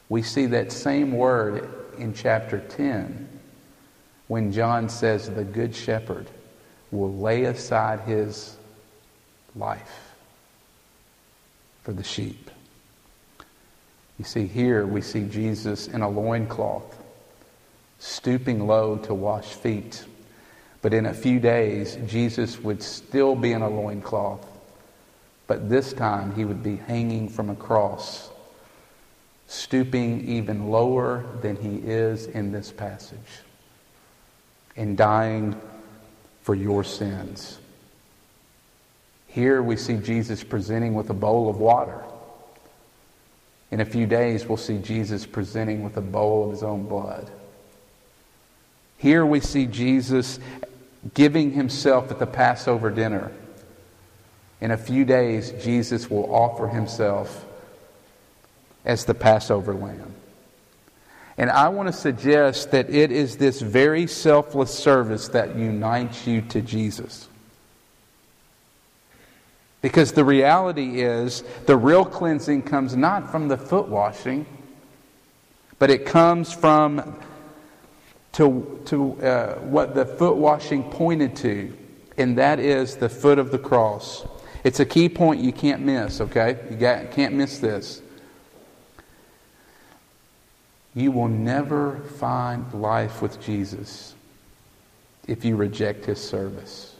we 0.09 0.21
see 0.21 0.45
that 0.47 0.71
same 0.71 1.11
word 1.11 1.69
in 1.97 2.13
chapter 2.13 2.59
10 2.59 3.27
when 4.27 4.51
John 4.51 4.89
says 4.89 5.29
the 5.29 5.43
Good 5.43 5.75
Shepherd 5.75 6.27
will 6.91 7.13
lay 7.13 7.43
aside 7.43 8.01
his 8.01 8.55
life 9.55 10.06
for 11.87 11.93
the 11.93 12.03
sheep. 12.03 12.51
You 14.19 14.25
see, 14.25 14.45
here 14.45 14.85
we 14.85 14.99
see 14.99 15.23
Jesus 15.23 15.87
in 15.87 16.01
a 16.01 16.09
loincloth, 16.09 17.01
stooping 17.97 18.67
low 18.67 18.97
to 18.97 19.13
wash 19.13 19.53
feet. 19.53 20.03
But 20.81 20.93
in 20.93 21.05
a 21.05 21.13
few 21.13 21.39
days, 21.39 21.97
Jesus 22.05 22.59
would 22.59 22.83
still 22.83 23.37
be 23.37 23.53
in 23.53 23.61
a 23.61 23.69
loincloth, 23.69 24.45
but 25.47 25.69
this 25.69 25.93
time 25.93 26.35
he 26.35 26.43
would 26.43 26.61
be 26.61 26.75
hanging 26.75 27.29
from 27.29 27.49
a 27.49 27.55
cross 27.55 28.31
stooping 29.47 30.27
even 30.27 30.69
lower 30.69 31.23
than 31.41 31.55
he 31.55 31.77
is 31.89 32.25
in 32.25 32.51
this 32.51 32.69
passage 32.69 33.39
and 34.75 34.97
dying 34.97 35.55
for 36.41 36.53
your 36.53 36.83
sins. 36.83 37.59
Here 39.27 39.61
we 39.61 39.75
see 39.75 39.97
Jesus 39.97 40.43
presenting 40.43 40.93
with 40.93 41.09
a 41.09 41.13
bowl 41.13 41.49
of 41.49 41.57
water. 41.57 42.03
In 43.69 43.81
a 43.81 43.85
few 43.85 44.07
days, 44.07 44.45
we'll 44.45 44.57
see 44.57 44.77
Jesus 44.79 45.25
presenting 45.25 45.83
with 45.83 45.97
a 45.97 46.01
bowl 46.01 46.45
of 46.45 46.51
his 46.51 46.63
own 46.63 46.87
blood. 46.87 47.29
Here 48.97 49.25
we 49.25 49.39
see 49.39 49.65
Jesus 49.65 50.39
giving 51.13 51.51
himself 51.51 52.09
at 52.09 52.19
the 52.19 52.25
Passover 52.25 52.89
dinner. 52.89 53.31
In 54.61 54.71
a 54.71 54.77
few 54.77 55.05
days, 55.05 55.51
Jesus 55.63 56.09
will 56.09 56.33
offer 56.33 56.67
himself 56.67 57.45
as 58.85 59.05
the 59.05 59.13
Passover 59.13 59.73
lamb. 59.73 60.13
And 61.37 61.51
I 61.51 61.69
want 61.69 61.87
to 61.87 61.93
suggest 61.93 62.71
that 62.71 62.89
it 62.89 63.11
is 63.11 63.37
this 63.37 63.61
very 63.61 64.07
selfless 64.07 64.73
service 64.73 65.27
that 65.29 65.55
unites 65.55 66.25
you 66.25 66.41
to 66.41 66.61
Jesus. 66.61 67.27
Because 69.81 70.11
the 70.11 70.25
reality 70.25 71.01
is, 71.01 71.43
the 71.65 71.77
real 71.77 72.03
cleansing 72.03 72.63
comes 72.63 72.95
not 72.95 73.31
from 73.31 73.47
the 73.47 73.57
foot 73.57 73.87
washing, 73.87 74.45
but 75.79 75.89
it 75.89 76.05
comes 76.05 76.51
from 76.51 77.15
to, 78.33 78.81
to 78.85 79.13
uh, 79.21 79.55
what 79.59 79.95
the 79.95 80.05
foot 80.05 80.35
washing 80.35 80.83
pointed 80.83 81.35
to, 81.37 81.73
and 82.17 82.37
that 82.37 82.59
is 82.59 82.95
the 82.95 83.09
foot 83.09 83.39
of 83.39 83.51
the 83.51 83.59
cross. 83.59 84.25
It's 84.63 84.79
a 84.79 84.85
key 84.85 85.09
point 85.09 85.41
you 85.41 85.53
can't 85.53 85.81
miss, 85.81 86.19
okay? 86.21 86.59
You 86.69 86.75
got, 86.75 87.11
can't 87.11 87.35
miss 87.35 87.59
this. 87.59 88.01
You 90.93 91.11
will 91.11 91.27
never 91.27 91.97
find 92.17 92.73
life 92.73 93.21
with 93.21 93.39
Jesus 93.39 94.15
if 95.27 95.45
you 95.45 95.55
reject 95.55 96.05
his 96.05 96.19
service. 96.19 96.96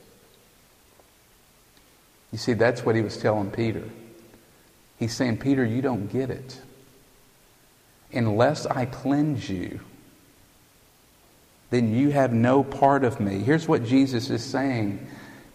You 2.32 2.38
see, 2.38 2.54
that's 2.54 2.86
what 2.86 2.96
he 2.96 3.02
was 3.02 3.18
telling 3.18 3.52
Peter. 3.52 3.84
He's 4.98 5.16
saying, 5.16 5.38
Peter, 5.38 5.64
you 5.64 5.82
don't 5.82 6.08
get 6.08 6.30
it. 6.30 6.60
Unless 8.12 8.66
I 8.66 8.86
cleanse 8.86 9.50
you, 9.50 9.80
then 11.70 11.94
you 11.94 12.10
have 12.10 12.34
no 12.34 12.64
part 12.64 13.04
of 13.04 13.20
me. 13.20 13.40
Here's 13.40 13.68
what 13.68 13.84
Jesus 13.84 14.30
is 14.30 14.44
saying. 14.44 15.06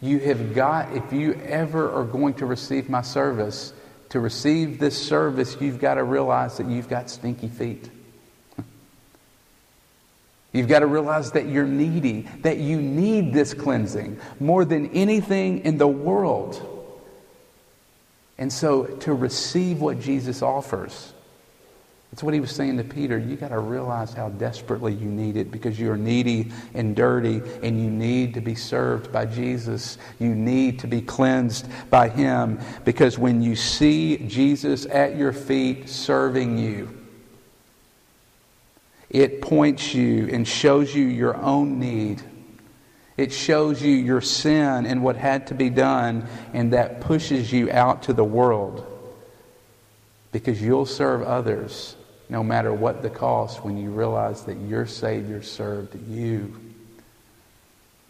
You 0.01 0.19
have 0.21 0.55
got, 0.55 0.93
if 0.95 1.13
you 1.13 1.35
ever 1.45 1.91
are 1.91 2.05
going 2.05 2.35
to 2.35 2.47
receive 2.47 2.89
my 2.89 3.03
service, 3.03 3.73
to 4.11 4.21
receive 4.21 4.79
this 4.79 5.01
service, 5.01 5.57
you've 5.61 5.81
got 5.81 5.95
to 5.95 6.05
realize 6.05 6.59
that 6.59 6.67
you've 6.67 6.89
got 6.89 7.09
stinky 7.09 7.49
feet. 7.49 7.89
You've 10.53 10.69
got 10.69 10.81
to 10.81 10.87
realize 10.87 11.33
that 11.33 11.47
you're 11.47 11.67
needy, 11.67 12.29
that 12.43 12.59
you 12.59 12.81
need 12.81 13.33
this 13.33 13.55
cleansing 13.55 14.21
more 14.39 14.65
than 14.65 14.91
anything 14.91 15.65
in 15.65 15.79
the 15.79 15.89
world. 15.89 16.69
And 18.37 18.53
so 18.53 18.85
to 18.85 19.15
receive 19.15 19.81
what 19.81 20.01
Jesus 20.01 20.43
offers, 20.43 21.13
that's 22.11 22.23
what 22.23 22.35
he 22.35 22.41
was 22.41 22.51
saying 22.51 22.77
to 22.77 22.85
Peter. 22.85 23.17
You 23.17 23.37
got 23.37 23.49
to 23.49 23.59
realize 23.59 24.13
how 24.13 24.29
desperately 24.29 24.93
you 24.93 25.09
need 25.09 25.39
it 25.39 25.51
because 25.51 25.81
you're 25.81 25.97
needy 25.97 26.53
and 26.75 26.95
dirty 26.95 27.41
and 27.63 27.83
you 27.83 27.89
need 27.89 28.35
to 28.35 28.43
be 28.43 28.55
served 28.55 29.11
by 29.11 29.25
Jesus. 29.25 29.97
You 30.19 30.35
need 30.35 30.79
to 30.81 30.87
be 30.87 31.01
cleansed 31.01 31.67
by 31.89 32.11
him 32.11 32.61
because 32.85 33.19
when 33.19 33.41
you 33.41 33.57
see 33.57 34.19
Jesus 34.27 34.85
at 34.85 35.17
your 35.17 35.33
feet 35.33 35.89
serving 35.89 36.59
you, 36.59 37.02
it 39.13 39.43
points 39.43 39.93
you 39.93 40.27
and 40.33 40.49
shows 40.49 40.95
you 40.95 41.05
your 41.05 41.37
own 41.37 41.79
need. 41.79 42.23
It 43.19 43.31
shows 43.31 43.83
you 43.83 43.95
your 43.95 44.23
sin 44.23 44.87
and 44.87 45.05
what 45.05 45.17
had 45.17 45.49
to 45.49 45.55
be 45.55 45.69
done, 45.69 46.27
and 46.55 46.73
that 46.73 47.03
pushes 47.03 47.53
you 47.53 47.71
out 47.71 48.05
to 48.05 48.15
the 48.15 48.25
world. 48.25 48.87
Because 50.33 50.63
you'll 50.63 50.87
serve 50.87 51.23
others 51.23 51.95
no 52.31 52.43
matter 52.43 52.73
what 52.73 53.03
the 53.03 53.11
cost 53.11 53.63
when 53.63 53.77
you 53.77 53.91
realize 53.91 54.45
that 54.45 54.57
your 54.57 54.87
Savior 54.87 55.43
served 55.43 55.95
you. 56.09 56.59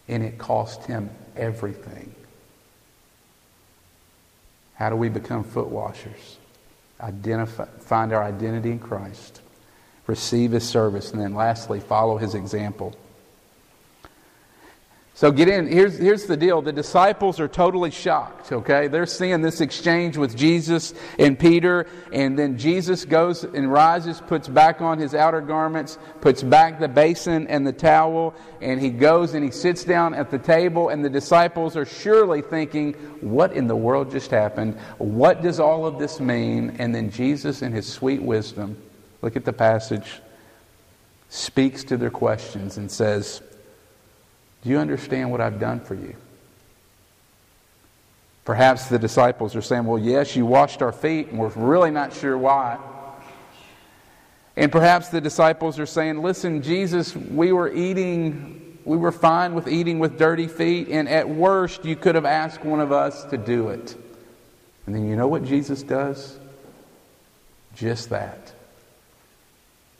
And 0.07 0.23
it 0.23 0.37
cost 0.37 0.85
him 0.85 1.09
everything. 1.35 2.15
How 4.75 4.89
do 4.89 4.95
we 4.95 5.09
become 5.09 5.43
foot 5.43 5.67
washers? 5.67 6.37
Identify, 7.01 7.65
find 7.81 8.13
our 8.13 8.23
identity 8.23 8.71
in 8.71 8.79
Christ 8.79 9.41
receive 10.07 10.51
his 10.51 10.67
service, 10.67 11.11
and 11.11 11.21
then 11.21 11.33
lastly, 11.33 11.79
follow 11.79 12.17
his 12.17 12.35
example. 12.35 12.95
So 15.15 15.31
get 15.31 15.47
in. 15.47 15.67
Here's, 15.67 15.95
here's 15.95 16.25
the 16.25 16.35
deal. 16.35 16.63
The 16.63 16.73
disciples 16.73 17.39
are 17.39 17.47
totally 17.47 17.91
shocked, 17.91 18.51
okay? 18.51 18.87
They're 18.87 19.05
seeing 19.05 19.41
this 19.41 19.61
exchange 19.61 20.17
with 20.17 20.35
Jesus 20.35 20.95
and 21.19 21.37
Peter, 21.37 21.85
and 22.11 22.37
then 22.37 22.57
Jesus 22.57 23.05
goes 23.05 23.43
and 23.43 23.71
rises, 23.71 24.19
puts 24.21 24.47
back 24.47 24.81
on 24.81 24.97
his 24.97 25.13
outer 25.13 25.39
garments, 25.39 25.99
puts 26.19 26.41
back 26.41 26.79
the 26.79 26.87
basin 26.87 27.45
and 27.47 27.65
the 27.65 27.71
towel, 27.71 28.33
and 28.59 28.81
he 28.81 28.89
goes 28.89 29.35
and 29.35 29.45
he 29.45 29.51
sits 29.51 29.83
down 29.83 30.15
at 30.15 30.31
the 30.31 30.39
table, 30.39 30.89
and 30.89 31.05
the 31.05 31.11
disciples 31.11 31.77
are 31.77 31.85
surely 31.85 32.41
thinking, 32.41 32.93
what 33.21 33.53
in 33.53 33.67
the 33.67 33.75
world 33.75 34.09
just 34.09 34.31
happened? 34.31 34.75
What 34.97 35.43
does 35.43 35.59
all 35.59 35.85
of 35.85 35.99
this 35.99 36.19
mean? 36.19 36.75
And 36.79 36.93
then 36.93 37.11
Jesus, 37.11 37.61
in 37.61 37.71
his 37.71 37.87
sweet 37.87 38.21
wisdom, 38.23 38.77
Look 39.23 39.37
at 39.37 39.45
the 39.45 39.53
passage. 39.53 40.19
Speaks 41.29 41.85
to 41.85 41.97
their 41.97 42.11
questions 42.11 42.77
and 42.77 42.91
says, 42.91 43.41
Do 44.61 44.69
you 44.69 44.77
understand 44.77 45.31
what 45.31 45.39
I've 45.39 45.59
done 45.59 45.79
for 45.79 45.95
you? 45.95 46.15
Perhaps 48.43 48.89
the 48.89 48.99
disciples 48.99 49.55
are 49.55 49.61
saying, 49.61 49.85
Well, 49.85 49.97
yes, 49.97 50.35
you 50.35 50.45
washed 50.45 50.81
our 50.81 50.91
feet, 50.91 51.29
and 51.29 51.39
we're 51.39 51.47
really 51.47 51.89
not 51.89 52.13
sure 52.13 52.37
why. 52.37 52.77
And 54.57 54.71
perhaps 54.71 55.07
the 55.07 55.21
disciples 55.21 55.79
are 55.79 55.85
saying, 55.85 56.21
Listen, 56.21 56.61
Jesus, 56.61 57.15
we 57.15 57.53
were 57.53 57.73
eating, 57.73 58.77
we 58.83 58.97
were 58.97 59.13
fine 59.13 59.55
with 59.55 59.69
eating 59.69 59.99
with 59.99 60.19
dirty 60.19 60.47
feet, 60.47 60.89
and 60.89 61.07
at 61.07 61.29
worst, 61.29 61.85
you 61.85 61.95
could 61.95 62.15
have 62.15 62.25
asked 62.25 62.65
one 62.65 62.81
of 62.81 62.91
us 62.91 63.23
to 63.25 63.37
do 63.37 63.69
it. 63.69 63.95
And 64.85 64.93
then 64.93 65.07
you 65.07 65.15
know 65.15 65.29
what 65.29 65.45
Jesus 65.45 65.81
does? 65.81 66.37
Just 67.73 68.09
that. 68.09 68.52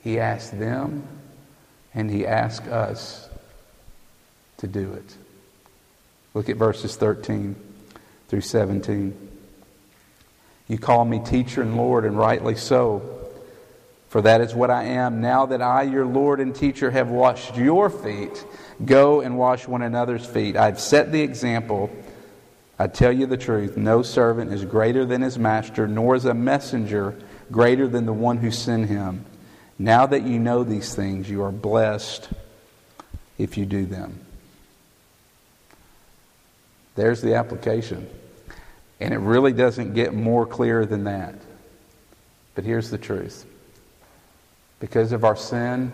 He 0.04 0.20
asked 0.20 0.58
them 0.58 1.02
and 1.94 2.10
he 2.10 2.26
asked 2.26 2.68
us 2.68 3.28
to 4.58 4.66
do 4.66 4.92
it. 4.92 5.16
Look 6.34 6.48
at 6.50 6.56
verses 6.56 6.94
13 6.96 7.56
through 8.28 8.42
17. 8.42 9.30
You 10.68 10.78
call 10.78 11.04
me 11.04 11.20
teacher 11.20 11.62
and 11.62 11.76
Lord, 11.76 12.04
and 12.04 12.16
rightly 12.18 12.54
so, 12.54 13.02
for 14.08 14.22
that 14.22 14.40
is 14.40 14.54
what 14.54 14.70
I 14.70 14.84
am. 14.84 15.20
Now 15.20 15.46
that 15.46 15.62
I, 15.62 15.82
your 15.82 16.06
Lord 16.06 16.40
and 16.40 16.54
teacher, 16.54 16.90
have 16.90 17.08
washed 17.08 17.56
your 17.56 17.90
feet, 17.90 18.44
go 18.84 19.20
and 19.20 19.38
wash 19.38 19.66
one 19.66 19.82
another's 19.82 20.26
feet. 20.26 20.56
I've 20.56 20.80
set 20.80 21.12
the 21.12 21.22
example 21.22 21.90
I 22.78 22.88
tell 22.88 23.12
you 23.12 23.26
the 23.26 23.36
truth 23.36 23.76
no 23.76 24.02
servant 24.02 24.52
is 24.52 24.64
greater 24.64 25.04
than 25.04 25.22
his 25.22 25.38
master, 25.38 25.86
nor 25.86 26.16
is 26.16 26.24
a 26.24 26.34
messenger 26.34 27.14
greater 27.50 27.86
than 27.86 28.04
the 28.04 28.12
one 28.12 28.38
who 28.38 28.50
sent 28.50 28.88
him. 28.88 29.24
Now 29.78 30.06
that 30.06 30.22
you 30.22 30.38
know 30.38 30.64
these 30.64 30.94
things, 30.94 31.28
you 31.28 31.42
are 31.42 31.52
blessed 31.52 32.28
if 33.38 33.58
you 33.58 33.66
do 33.66 33.86
them. 33.86 34.20
There's 36.94 37.20
the 37.20 37.34
application. 37.34 38.08
And 39.00 39.12
it 39.12 39.18
really 39.18 39.52
doesn't 39.52 39.94
get 39.94 40.14
more 40.14 40.46
clear 40.46 40.86
than 40.86 41.04
that. 41.04 41.34
But 42.54 42.64
here's 42.64 42.90
the 42.90 42.98
truth 42.98 43.44
because 44.78 45.12
of 45.12 45.24
our 45.24 45.36
sin, 45.36 45.92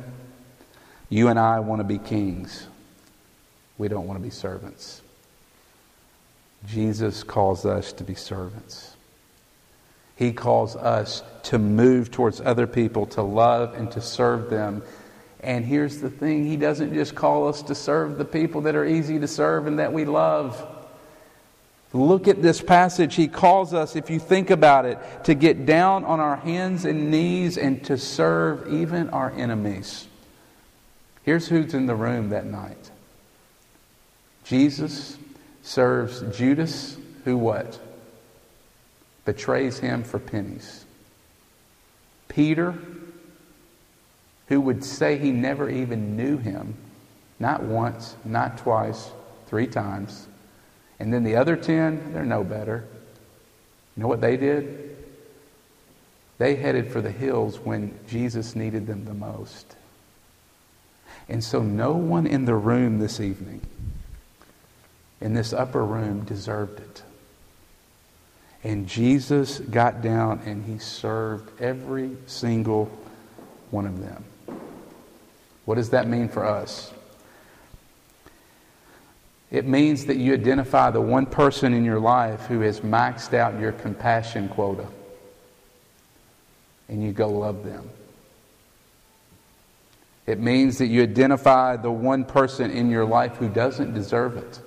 you 1.08 1.28
and 1.28 1.38
I 1.38 1.60
want 1.60 1.80
to 1.80 1.84
be 1.84 1.98
kings. 1.98 2.66
We 3.78 3.88
don't 3.88 4.06
want 4.06 4.18
to 4.18 4.22
be 4.22 4.30
servants. 4.30 5.00
Jesus 6.66 7.22
calls 7.22 7.64
us 7.64 7.92
to 7.94 8.04
be 8.04 8.14
servants. 8.14 8.94
He 10.20 10.34
calls 10.34 10.76
us 10.76 11.22
to 11.44 11.58
move 11.58 12.10
towards 12.10 12.42
other 12.42 12.66
people, 12.66 13.06
to 13.06 13.22
love 13.22 13.72
and 13.72 13.90
to 13.92 14.02
serve 14.02 14.50
them. 14.50 14.82
And 15.42 15.64
here's 15.64 16.02
the 16.02 16.10
thing 16.10 16.44
He 16.44 16.58
doesn't 16.58 16.92
just 16.92 17.14
call 17.14 17.48
us 17.48 17.62
to 17.62 17.74
serve 17.74 18.18
the 18.18 18.26
people 18.26 18.60
that 18.60 18.74
are 18.74 18.84
easy 18.84 19.18
to 19.18 19.26
serve 19.26 19.66
and 19.66 19.78
that 19.78 19.94
we 19.94 20.04
love. 20.04 20.62
Look 21.94 22.28
at 22.28 22.42
this 22.42 22.60
passage. 22.60 23.14
He 23.14 23.28
calls 23.28 23.72
us, 23.72 23.96
if 23.96 24.10
you 24.10 24.18
think 24.18 24.50
about 24.50 24.84
it, 24.84 24.98
to 25.24 25.34
get 25.34 25.64
down 25.64 26.04
on 26.04 26.20
our 26.20 26.36
hands 26.36 26.84
and 26.84 27.10
knees 27.10 27.56
and 27.56 27.82
to 27.86 27.96
serve 27.96 28.70
even 28.70 29.08
our 29.08 29.30
enemies. 29.30 30.06
Here's 31.22 31.48
who's 31.48 31.72
in 31.72 31.86
the 31.86 31.94
room 31.94 32.28
that 32.28 32.44
night 32.44 32.90
Jesus 34.44 35.16
serves 35.62 36.20
Judas, 36.36 36.98
who 37.24 37.38
what? 37.38 37.80
Betrays 39.24 39.78
him 39.78 40.02
for 40.02 40.18
pennies. 40.18 40.84
Peter, 42.28 42.74
who 44.48 44.60
would 44.60 44.84
say 44.84 45.18
he 45.18 45.30
never 45.30 45.68
even 45.68 46.16
knew 46.16 46.36
him, 46.38 46.74
not 47.38 47.62
once, 47.62 48.16
not 48.24 48.58
twice, 48.58 49.10
three 49.46 49.66
times. 49.66 50.26
And 50.98 51.12
then 51.12 51.24
the 51.24 51.36
other 51.36 51.56
ten, 51.56 52.12
they're 52.12 52.24
no 52.24 52.44
better. 52.44 52.84
You 53.96 54.02
know 54.02 54.08
what 54.08 54.20
they 54.20 54.36
did? 54.36 54.96
They 56.38 56.56
headed 56.56 56.90
for 56.90 57.00
the 57.00 57.10
hills 57.10 57.58
when 57.58 57.98
Jesus 58.08 58.56
needed 58.56 58.86
them 58.86 59.04
the 59.04 59.14
most. 59.14 59.76
And 61.28 61.44
so 61.44 61.62
no 61.62 61.92
one 61.92 62.26
in 62.26 62.44
the 62.44 62.54
room 62.54 62.98
this 62.98 63.20
evening 63.20 63.60
in 65.20 65.34
this 65.34 65.52
upper 65.52 65.84
room 65.84 66.24
deserved 66.24 66.80
it. 66.80 67.02
And 68.62 68.86
Jesus 68.86 69.58
got 69.58 70.02
down 70.02 70.40
and 70.44 70.64
he 70.64 70.78
served 70.78 71.60
every 71.60 72.16
single 72.26 72.90
one 73.70 73.86
of 73.86 74.00
them. 74.00 74.24
What 75.64 75.76
does 75.76 75.90
that 75.90 76.08
mean 76.08 76.28
for 76.28 76.44
us? 76.44 76.92
It 79.50 79.66
means 79.66 80.06
that 80.06 80.16
you 80.16 80.32
identify 80.32 80.90
the 80.90 81.00
one 81.00 81.26
person 81.26 81.72
in 81.74 81.84
your 81.84 81.98
life 81.98 82.46
who 82.46 82.60
has 82.60 82.80
maxed 82.80 83.34
out 83.34 83.58
your 83.58 83.72
compassion 83.72 84.48
quota 84.48 84.86
and 86.88 87.02
you 87.02 87.12
go 87.12 87.28
love 87.28 87.64
them. 87.64 87.88
It 90.26 90.38
means 90.38 90.78
that 90.78 90.86
you 90.86 91.02
identify 91.02 91.76
the 91.76 91.90
one 91.90 92.24
person 92.24 92.70
in 92.70 92.90
your 92.90 93.04
life 93.04 93.36
who 93.36 93.48
doesn't 93.48 93.94
deserve 93.94 94.36
it 94.36 94.60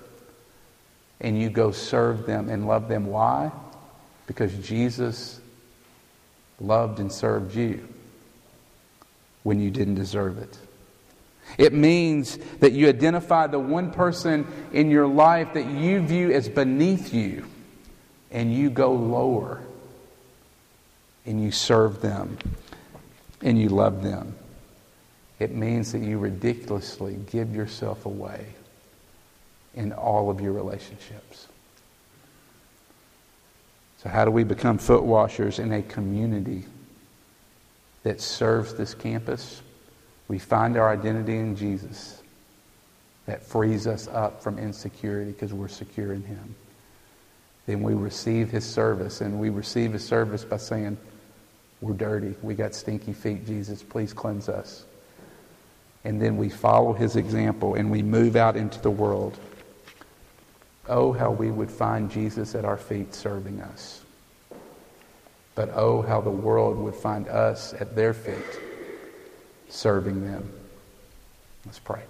and 1.21 1.39
you 1.41 1.49
go 1.49 1.71
serve 1.71 2.25
them 2.25 2.49
and 2.49 2.67
love 2.67 2.89
them. 2.89 3.05
Why? 3.05 3.51
Because 4.27 4.53
Jesus 4.59 5.39
loved 6.59 6.99
and 6.99 7.11
served 7.11 7.55
you 7.55 7.87
when 9.43 9.59
you 9.59 9.69
didn't 9.69 9.95
deserve 9.95 10.37
it. 10.37 10.57
It 11.57 11.73
means 11.73 12.37
that 12.59 12.71
you 12.71 12.87
identify 12.87 13.47
the 13.47 13.59
one 13.59 13.91
person 13.91 14.47
in 14.71 14.89
your 14.89 15.07
life 15.07 15.53
that 15.53 15.65
you 15.65 15.99
view 15.99 16.31
as 16.31 16.47
beneath 16.47 17.13
you 17.13 17.45
and 18.31 18.53
you 18.53 18.69
go 18.69 18.93
lower 18.93 19.61
and 21.25 21.43
you 21.43 21.51
serve 21.51 22.01
them 22.01 22.37
and 23.41 23.59
you 23.59 23.69
love 23.69 24.03
them. 24.03 24.35
It 25.39 25.53
means 25.53 25.91
that 25.91 25.99
you 25.99 26.17
ridiculously 26.17 27.17
give 27.31 27.53
yourself 27.53 28.05
away 28.05 28.45
in 29.75 29.91
all 29.91 30.29
of 30.29 30.39
your 30.39 30.53
relationships. 30.53 31.47
So, 34.03 34.09
how 34.09 34.25
do 34.25 34.31
we 34.31 34.43
become 34.43 34.77
foot 34.77 35.03
washers 35.03 35.59
in 35.59 35.71
a 35.71 35.81
community 35.81 36.65
that 38.03 38.19
serves 38.19 38.73
this 38.73 38.93
campus? 38.93 39.61
We 40.27 40.39
find 40.39 40.75
our 40.75 40.89
identity 40.89 41.37
in 41.37 41.55
Jesus 41.55 42.21
that 43.25 43.43
frees 43.43 43.87
us 43.87 44.09
up 44.09 44.43
from 44.43 44.59
insecurity 44.59 45.31
because 45.31 45.53
we're 45.53 45.69
secure 45.69 46.11
in 46.11 46.21
Him. 46.23 46.53
Then 47.65 47.81
we 47.81 47.93
receive 47.93 48.49
His 48.49 48.65
service, 48.65 49.21
and 49.21 49.39
we 49.39 49.49
receive 49.49 49.93
His 49.93 50.03
service 50.03 50.43
by 50.43 50.57
saying, 50.57 50.97
We're 51.79 51.93
dirty. 51.93 52.35
We 52.41 52.55
got 52.55 52.75
stinky 52.75 53.13
feet. 53.13 53.45
Jesus, 53.45 53.81
please 53.81 54.11
cleanse 54.11 54.49
us. 54.49 54.83
And 56.03 56.21
then 56.21 56.35
we 56.35 56.49
follow 56.49 56.91
His 56.91 57.15
example 57.15 57.75
and 57.75 57.89
we 57.89 58.03
move 58.03 58.35
out 58.35 58.57
into 58.57 58.81
the 58.81 58.91
world. 58.91 59.39
Oh, 60.87 61.13
how 61.13 61.31
we 61.31 61.49
would 61.49 61.71
find 61.71 62.11
Jesus 62.11 62.55
at 62.55 62.65
our 62.65 62.77
feet 62.77 63.13
serving 63.13 63.61
us. 63.61 64.01
But 65.55 65.71
oh, 65.75 66.01
how 66.01 66.19
the 66.19 66.31
world 66.31 66.77
would 66.77 66.95
find 66.95 67.27
us 67.27 67.73
at 67.73 67.95
their 67.95 68.13
feet 68.13 68.59
serving 69.69 70.23
them. 70.23 70.51
Let's 71.65 71.79
pray. 71.79 72.01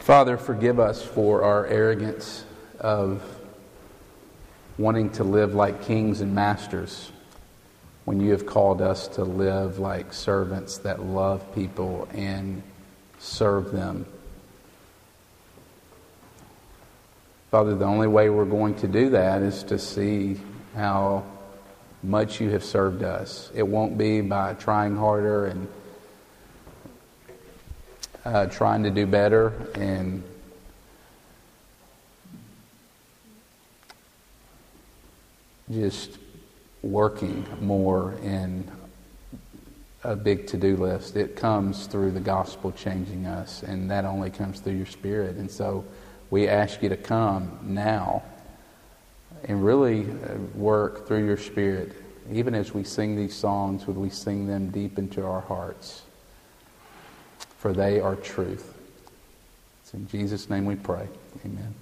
Father, 0.00 0.36
forgive 0.36 0.78
us 0.78 1.02
for 1.02 1.42
our 1.42 1.66
arrogance 1.66 2.44
of 2.78 3.22
wanting 4.78 5.10
to 5.10 5.24
live 5.24 5.54
like 5.54 5.82
kings 5.82 6.20
and 6.20 6.34
masters 6.34 7.10
when 8.06 8.20
you 8.20 8.30
have 8.30 8.46
called 8.46 8.80
us 8.80 9.08
to 9.08 9.24
live 9.24 9.80
like 9.80 10.12
servants 10.12 10.78
that 10.78 11.02
love 11.02 11.52
people 11.56 12.08
and 12.14 12.62
serve 13.18 13.72
them. 13.72 14.06
Father, 17.50 17.74
the 17.74 17.84
only 17.84 18.06
way 18.06 18.30
we're 18.30 18.44
going 18.44 18.76
to 18.76 18.86
do 18.86 19.10
that 19.10 19.42
is 19.42 19.64
to 19.64 19.76
see 19.76 20.36
how 20.76 21.24
much 22.04 22.40
you 22.40 22.50
have 22.50 22.62
served 22.62 23.02
us. 23.02 23.50
It 23.52 23.66
won't 23.66 23.98
be 23.98 24.20
by 24.20 24.54
trying 24.54 24.96
harder 24.96 25.46
and 25.46 25.68
uh, 28.24 28.46
trying 28.46 28.84
to 28.84 28.90
do 28.92 29.04
better 29.04 29.52
and 29.74 30.22
just 35.72 36.18
working 36.82 37.46
more 37.60 38.14
in 38.22 38.70
a 40.04 40.14
big 40.14 40.46
to 40.48 40.56
do 40.56 40.76
list. 40.76 41.16
It 41.16 41.36
comes 41.36 41.86
through 41.86 42.12
the 42.12 42.20
gospel 42.20 42.70
changing 42.72 43.26
us, 43.26 43.62
and 43.62 43.90
that 43.90 44.04
only 44.04 44.30
comes 44.30 44.60
through 44.60 44.74
your 44.74 44.86
spirit. 44.86 45.36
And 45.36 45.50
so 45.50 45.84
we 46.30 46.48
ask 46.48 46.82
you 46.82 46.88
to 46.88 46.96
come 46.96 47.58
now 47.62 48.22
and 49.44 49.64
really 49.64 50.02
uh, 50.02 50.34
work 50.54 51.06
through 51.06 51.26
your 51.26 51.36
spirit. 51.36 51.92
Even 52.32 52.54
as 52.54 52.72
we 52.72 52.84
sing 52.84 53.16
these 53.16 53.34
songs, 53.34 53.86
would 53.86 53.96
we 53.96 54.10
sing 54.10 54.46
them 54.46 54.70
deep 54.70 54.98
into 54.98 55.24
our 55.24 55.40
hearts? 55.40 56.02
For 57.58 57.72
they 57.72 58.00
are 58.00 58.16
truth. 58.16 58.74
It's 59.82 59.94
in 59.94 60.08
Jesus' 60.08 60.50
name 60.50 60.66
we 60.66 60.76
pray. 60.76 61.08
Amen. 61.44 61.74